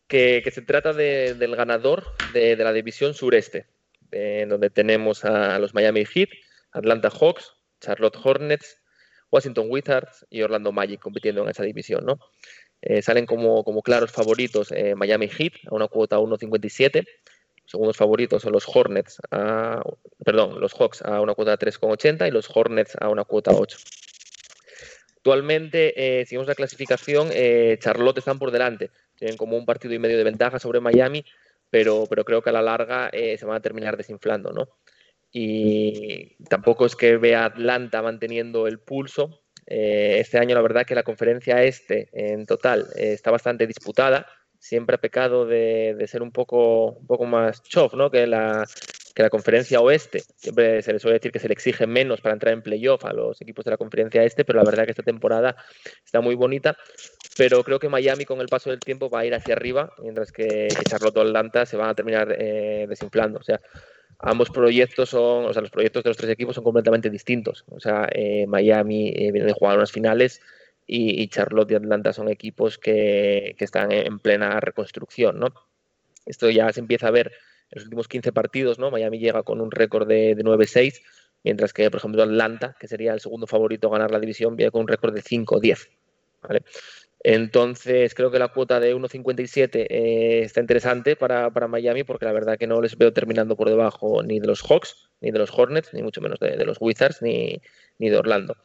que, 0.08 0.42
se 0.50 0.62
trata 0.62 0.94
del 0.94 1.58
ganador 1.58 2.06
de, 2.32 2.56
la 2.56 2.72
división 2.72 3.16
sureste, 3.16 3.68
en 4.12 4.48
donde 4.48 4.70
tenemos 4.70 5.26
a 5.26 5.60
los 5.60 5.74
Miami 5.74 6.06
Heat, 6.06 6.30
Atlanta 6.72 7.10
Hawks, 7.10 7.52
Charlotte 7.82 8.18
Hornets, 8.24 8.78
Washington 9.30 9.66
Wizards 9.68 10.26
y 10.30 10.42
Orlando 10.42 10.72
Magic 10.72 11.02
compitiendo 11.02 11.44
en 11.44 11.50
esa 11.50 11.64
división, 11.64 12.06
¿no? 12.06 12.18
Eh, 12.82 13.02
salen 13.02 13.26
como, 13.26 13.66
como, 13.66 13.82
claros 13.82 14.14
favoritos 14.14 14.72
eh, 14.72 14.96
Miami 14.96 15.28
Heat 15.28 15.52
a 15.70 15.76
una 15.76 15.90
cuota 15.90 16.18
1.57 16.18 17.06
segundos 17.66 17.98
favoritos 17.98 18.42
son 18.42 18.54
los 18.54 18.66
Hornets, 18.68 19.20
a, 19.32 19.82
perdón, 20.24 20.60
los 20.60 20.74
Hawks 20.74 21.02
a 21.02 21.22
una 21.22 21.34
cuota 21.34 21.58
3,80 21.58 22.28
y 22.28 22.32
los 22.32 22.50
Hornets 22.54 22.96
a 23.00 23.10
una 23.10 23.24
cuota 23.24 23.52
8. 23.52 23.78
Actualmente, 25.18 25.94
eh, 25.96 26.26
si 26.26 26.36
vemos 26.36 26.50
la 26.50 26.56
clasificación, 26.56 27.30
eh, 27.32 27.78
Charlotte 27.80 28.18
están 28.18 28.40
por 28.40 28.52
delante. 28.52 28.92
Tienen 29.16 29.38
como 29.38 29.56
un 29.56 29.66
partido 29.66 29.94
y 29.94 30.00
medio 30.00 30.18
de 30.18 30.24
ventaja 30.26 30.60
sobre 30.60 30.82
Miami, 30.82 31.24
pero, 31.70 32.06
pero 32.10 32.26
creo 32.26 32.42
que 32.42 32.50
a 32.50 32.54
la 32.54 32.62
larga 32.62 33.10
eh, 33.14 33.38
se 33.38 33.46
van 33.46 33.56
a 33.56 33.62
terminar 33.62 33.96
desinflando, 33.96 34.52
¿no? 34.52 34.68
Y 35.32 36.36
tampoco 36.50 36.86
es 36.86 36.96
que 36.96 37.16
vea 37.16 37.46
Atlanta 37.46 38.02
manteniendo 38.02 38.68
el 38.68 38.80
pulso. 38.80 39.44
Eh, 39.66 40.18
este 40.20 40.40
año 40.40 40.56
la 40.56 40.62
verdad 40.62 40.86
que 40.86 40.94
la 40.94 41.04
conferencia 41.04 41.64
este 41.64 42.10
en 42.12 42.46
total 42.46 42.88
está 42.96 43.32
bastante 43.32 43.66
disputada. 43.66 44.28
Siempre 44.64 44.96
ha 44.96 44.98
pecado 44.98 45.46
de, 45.46 46.02
ser 46.08 46.22
un 46.22 46.32
poco, 46.32 46.92
un 46.94 47.06
poco 47.06 47.26
más 47.26 47.62
chof, 47.64 47.96
¿no? 47.96 48.10
Que 48.10 48.26
la, 48.26 48.64
que 49.14 49.22
la 49.22 49.30
conferencia 49.30 49.82
oeste. 49.82 50.24
Siempre 50.38 50.82
se 50.82 50.94
les 50.94 51.02
suele 51.02 51.16
decir 51.16 51.34
que 51.34 51.40
se 51.40 51.50
le 51.50 51.54
exige 51.54 51.86
menos 51.86 52.22
para 52.22 52.32
entrar 52.32 52.54
en 52.54 52.62
playoff 52.62 53.04
a 53.04 53.12
los 53.12 53.42
equipos 53.42 53.66
de 53.66 53.72
la 53.72 53.78
conferencia 53.78 54.24
este, 54.24 54.46
pero 54.46 54.60
la 54.60 54.64
verdad 54.64 54.86
que 54.86 54.92
esta 54.92 55.04
temporada 55.04 55.58
está 56.06 56.22
muy 56.22 56.36
bonita. 56.36 56.78
Pero 57.36 57.62
creo 57.66 57.78
que 57.78 57.90
Miami 57.90 58.24
con 58.24 58.40
el 58.40 58.48
paso 58.48 58.70
del 58.70 58.80
tiempo 58.80 59.10
va 59.10 59.20
a 59.20 59.26
ir 59.26 59.36
hacia 59.36 59.54
arriba, 59.54 59.92
mientras 60.02 60.32
que, 60.32 60.70
Charlotte 60.88 61.18
o 61.18 61.22
Atlanta 61.24 61.66
se 61.66 61.76
van 61.76 61.90
a 61.90 61.94
terminar 61.94 62.34
eh, 62.40 62.86
desinflando. 62.88 63.40
O 63.40 63.44
sea, 63.44 63.60
ambos 64.20 64.50
proyectos 64.50 65.10
son, 65.10 65.44
o 65.44 65.52
sea, 65.52 65.62
los 65.62 65.72
proyectos 65.72 66.06
de 66.06 66.10
los 66.10 66.18
tres 66.18 66.32
equipos 66.32 66.56
son 66.56 66.64
completamente 66.64 67.10
distintos. 67.10 67.66
O 67.68 67.82
sea, 67.82 68.08
eh, 68.14 68.46
Miami 68.48 69.10
eh, 69.10 69.34
viene 69.34 69.48
de 69.48 69.54
jugar 69.54 69.76
unas 69.76 69.92
finales 69.92 70.40
y, 70.86 71.28
Charlotte 71.28 71.72
y 71.72 71.76
Atlanta 71.76 72.14
son 72.14 72.30
equipos 72.30 72.78
que, 72.78 73.56
están 73.60 73.92
en 73.92 74.20
plena 74.20 74.60
reconstrucción, 74.60 75.40
¿no? 75.40 75.54
Esto 76.26 76.50
ya 76.50 76.72
se 76.72 76.80
empieza 76.80 77.08
a 77.08 77.12
ver 77.12 77.28
en 77.70 77.76
los 77.78 77.84
últimos 77.86 78.08
15 78.08 78.32
partidos, 78.32 78.80
¿no? 78.80 78.92
Miami 78.92 79.20
llega 79.20 79.44
con 79.44 79.62
un 79.62 79.72
récord 79.72 80.08
de, 80.08 80.36
de 80.36 80.44
9-6, 80.44 81.02
mientras 81.44 81.74
que, 81.74 81.90
por 81.90 82.00
ejemplo, 82.00 82.24
Atlanta, 82.24 82.76
que 82.80 82.88
sería 82.88 83.14
el 83.14 83.20
segundo 83.20 83.48
favorito 83.48 83.88
a 83.88 83.92
ganar 83.92 84.12
la 84.12 84.20
división, 84.20 84.56
viene 84.56 84.72
con 84.72 84.82
un 84.82 84.88
récord 84.88 85.14
de 85.14 85.22
5-10, 85.22 85.90
¿vale? 86.42 86.64
Entonces, 87.24 88.14
creo 88.14 88.32
que 88.32 88.40
la 88.40 88.50
cuota 88.50 88.82
de 88.82 88.94
1.57 88.94 89.88
eh, 89.90 90.42
está 90.44 90.60
interesante 90.60 91.16
para, 91.16 91.50
Miami 91.70 92.04
porque 92.04 92.26
la 92.26 92.34
verdad 92.34 92.58
que 92.58 92.68
no 92.68 92.82
les 92.82 92.98
veo 92.98 93.14
terminando 93.14 93.56
por 93.56 93.70
debajo 93.70 94.22
ni 94.24 94.42
de 94.42 94.48
los 94.48 94.62
Hawks, 94.62 95.10
ni 95.22 95.32
de 95.32 95.40
los 95.40 95.50
Hornets, 95.58 95.94
ni 95.94 96.04
mucho 96.04 96.20
menos 96.20 96.38
de, 96.40 96.66
los 96.66 96.78
Wizards, 96.82 97.22
ni, 97.22 97.62
de 97.98 98.18
Orlando. 98.18 98.58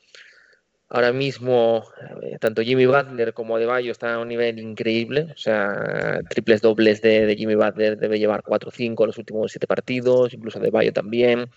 Ahora 0.91 1.13
mismo, 1.13 1.85
eh, 2.23 2.39
tanto 2.41 2.63
Jimmy 2.63 2.87
Butler 2.87 3.35
como 3.35 3.57
Adebayo 3.57 3.93
están 3.93 4.11
a 4.15 4.19
un 4.21 4.29
nivel 4.29 4.59
increíble. 4.59 5.29
O 5.35 5.37
sea, 5.37 6.21
triples 6.29 6.63
dobles 6.63 7.03
de, 7.03 7.35
Jimmy 7.37 7.55
Butler 7.57 7.99
debe 7.99 8.19
llevar 8.19 8.43
4-5 8.43 9.07
los 9.07 9.19
últimos 9.19 9.53
7 9.53 9.67
partidos, 9.67 10.33
incluso 10.33 10.59
Adebayo 10.59 10.93
también. 10.93 11.51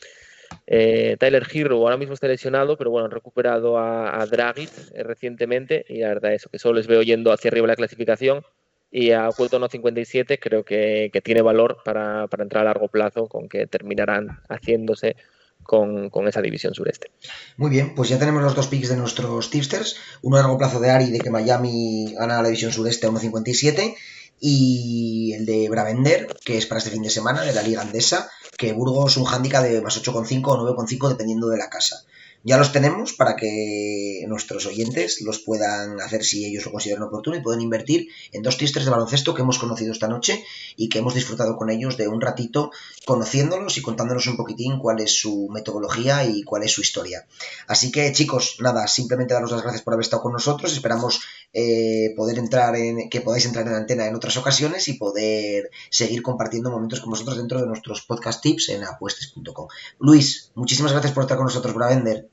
Eh, 0.68 1.16
Tyler 1.18 1.48
Hero 1.50 1.78
ahora 1.78 1.96
mismo 1.96 2.14
está 2.14 2.28
lesionado, 2.28 2.78
pero 2.78 2.92
bueno, 2.92 3.06
han 3.06 3.12
recuperado 3.12 3.78
a, 3.78 4.22
a 4.22 4.26
Dragic 4.26 4.70
eh, 4.94 5.04
recientemente 5.04 5.86
y 5.88 6.00
la 6.00 6.10
verdad 6.10 6.34
es 6.34 6.48
que 6.52 6.60
solo 6.60 6.76
les 6.76 6.88
veo 6.88 7.02
yendo 7.02 7.32
hacia 7.32 7.50
arriba 7.50 7.68
la 7.68 7.78
clasificación 7.78 8.44
y 8.92 9.12
a 9.12 9.30
cuota 9.36 9.58
1.57 9.58 10.38
creo 10.40 10.66
que, 10.66 11.10
tiene 11.24 11.42
valor 11.42 11.78
para, 11.84 12.28
entrar 12.38 12.64
a 12.64 12.66
largo 12.66 12.90
plazo 12.90 13.28
con 13.28 13.48
que 13.48 13.66
terminarán 13.66 14.40
haciéndose 14.50 15.16
con, 15.64 16.10
esa 16.28 16.42
división 16.42 16.74
sureste. 16.74 17.12
Muy 17.58 17.70
bien, 17.70 17.96
pues 17.96 18.10
ya 18.10 18.20
tenemos 18.20 18.44
los 18.44 18.56
dos 18.56 18.68
picks 18.68 18.90
de 18.90 18.98
nuestros 18.98 19.50
tipsters, 19.50 19.96
uno 20.22 20.38
a 20.38 20.42
largo 20.42 20.58
plazo 20.58 20.80
de 20.80 20.92
Ari 20.92 21.12
de 21.12 21.20
que 21.20 21.30
Miami 21.30 22.14
gana 22.14 22.42
la 22.42 22.48
división 22.48 22.72
sureste 22.72 23.08
a 23.08 23.10
1.57 23.12 23.96
y 24.40 25.34
el 25.34 25.46
de 25.46 25.70
Bravender, 25.70 26.36
que 26.44 26.58
es 26.58 26.66
para 26.66 26.80
este 26.80 26.90
fin 26.90 27.04
de 27.04 27.10
semana, 27.10 27.44
de 27.44 27.54
la 27.54 27.62
Liga 27.62 27.82
Andesa, 27.82 28.30
que 28.58 28.74
Burgos 28.74 29.18
un 29.18 29.26
hándicap 29.26 29.64
de 29.64 29.82
más 29.82 30.02
8,5 30.02 30.42
o 30.46 30.76
9,5 30.76 31.10
dependiendo 31.10 31.48
de 31.48 31.58
la 31.58 31.70
casa. 31.70 32.04
Ya 32.44 32.58
los 32.58 32.72
tenemos 32.72 33.14
para 33.14 33.36
que 33.36 34.26
nuestros 34.28 34.66
oyentes 34.66 35.22
los 35.22 35.40
puedan 35.40 36.02
hacer 36.02 36.24
si 36.24 36.46
ellos 36.46 36.66
lo 36.66 36.72
consideran 36.72 37.04
oportuno 37.04 37.38
y 37.38 37.42
pueden 37.42 37.62
invertir 37.62 38.08
en 38.32 38.42
dos 38.42 38.58
tistres 38.58 38.86
de 38.86 38.92
baloncesto 38.92 39.36
que 39.36 39.44
hemos 39.44 39.60
conocido 39.60 39.92
esta 39.92 40.08
noche 40.08 40.44
y 40.76 40.90
que 40.90 41.00
hemos 41.00 41.14
disfrutado 41.14 41.56
con 41.56 41.70
ellos 41.70 41.98
de 41.98 42.08
un 42.08 42.20
ratito 42.20 42.72
conociéndolos 43.06 43.78
y 43.78 43.82
contándonos 43.84 44.26
un 44.26 44.38
poquitín 44.38 44.80
cuál 44.80 45.02
es 45.02 45.16
su 45.16 45.50
metodología 45.50 46.26
y 46.26 46.42
cuál 46.42 46.64
es 46.64 46.72
su 46.72 46.82
historia. 46.82 47.28
Así 47.68 47.92
que 47.92 48.12
chicos, 48.12 48.58
nada, 48.60 48.88
simplemente 48.88 49.36
daros 49.36 49.52
las 49.52 49.62
gracias 49.62 49.84
por 49.84 49.94
haber 49.94 50.04
estado 50.04 50.24
con 50.24 50.34
nosotros. 50.34 50.74
Esperamos 50.74 51.22
eh, 51.54 52.14
poder 52.16 52.40
entrar 52.40 52.76
en, 52.76 53.10
que 53.10 53.22
podáis 53.22 53.46
entrar 53.46 53.68
en 53.68 53.74
la 53.74 53.78
antena 53.80 54.08
en 54.08 54.16
otras 54.16 54.36
ocasiones 54.38 54.88
y 54.88 54.94
poder 54.94 55.70
seguir 55.92 56.24
compartiendo 56.24 56.72
momentos 56.72 57.02
con 57.02 57.12
vosotros 57.12 57.38
dentro 57.38 57.60
de 57.60 57.68
nuestros 57.68 58.02
podcast 58.02 58.42
tips 58.42 58.70
en 58.70 58.84
apuestes.com. 58.84 59.68
Luis, 60.00 60.52
muchísimas 60.56 60.92
gracias 60.92 61.14
por 61.14 61.24
estar 61.24 61.38
con 61.38 61.46
nosotros, 61.46 61.74
para 61.74 61.90
vender. 61.90 62.31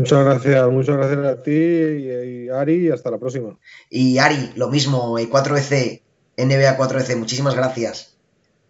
Muchas 0.00 0.24
gracias, 0.24 0.70
muchas 0.70 0.96
gracias 0.96 1.26
a 1.26 1.42
ti 1.42 1.50
y, 1.52 2.48
Ari 2.48 2.86
y 2.86 2.90
hasta 2.90 3.10
la 3.10 3.18
próxima. 3.18 3.58
Y 3.90 4.16
Ari, 4.16 4.52
lo 4.56 4.68
mismo, 4.68 5.18
4EC, 5.18 6.00
NBA 6.38 6.78
4EC, 6.78 7.16
muchísimas 7.16 7.54
gracias. 7.54 8.16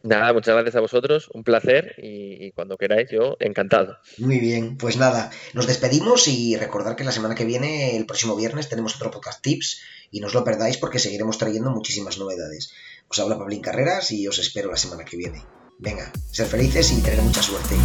Nada, 0.02 0.32
muchas 0.32 0.54
gracias 0.54 0.74
a 0.74 0.80
vosotros, 0.80 1.30
un 1.32 1.44
placer 1.44 1.94
y, 1.98 2.50
cuando 2.52 2.76
queráis, 2.76 3.10
yo 3.12 3.36
encantado. 3.38 3.98
Muy 4.18 4.40
bien, 4.40 4.76
pues 4.76 4.96
nada, 4.96 5.30
nos 5.54 5.68
despedimos 5.68 6.26
y 6.26 6.56
recordar 6.56 6.96
que 6.96 7.04
la 7.04 7.12
semana 7.12 7.36
que 7.36 7.44
viene, 7.44 7.96
el 7.96 8.06
próximo 8.06 8.34
viernes, 8.34 8.68
tenemos 8.68 8.96
otro 8.96 9.12
podcast 9.12 9.40
tips 9.40 9.82
y 10.10 10.18
no 10.18 10.26
os 10.26 10.34
lo 10.34 10.42
perdáis 10.42 10.78
porque 10.78 10.98
seguiremos 10.98 11.38
trayendo 11.38 11.70
muchísimas 11.70 12.18
novedades. 12.18 12.72
Os 13.08 13.20
habla 13.20 13.38
Pablín 13.38 13.60
Carreras 13.60 14.10
y 14.10 14.26
os 14.26 14.40
espero 14.40 14.70
la 14.70 14.76
semana 14.76 15.04
que 15.04 15.16
viene. 15.16 15.44
Venga, 15.78 16.10
ser 16.32 16.46
felices 16.46 16.90
y 16.92 17.02
tener 17.02 17.22
mucha 17.22 17.42
suerte. 17.42 17.76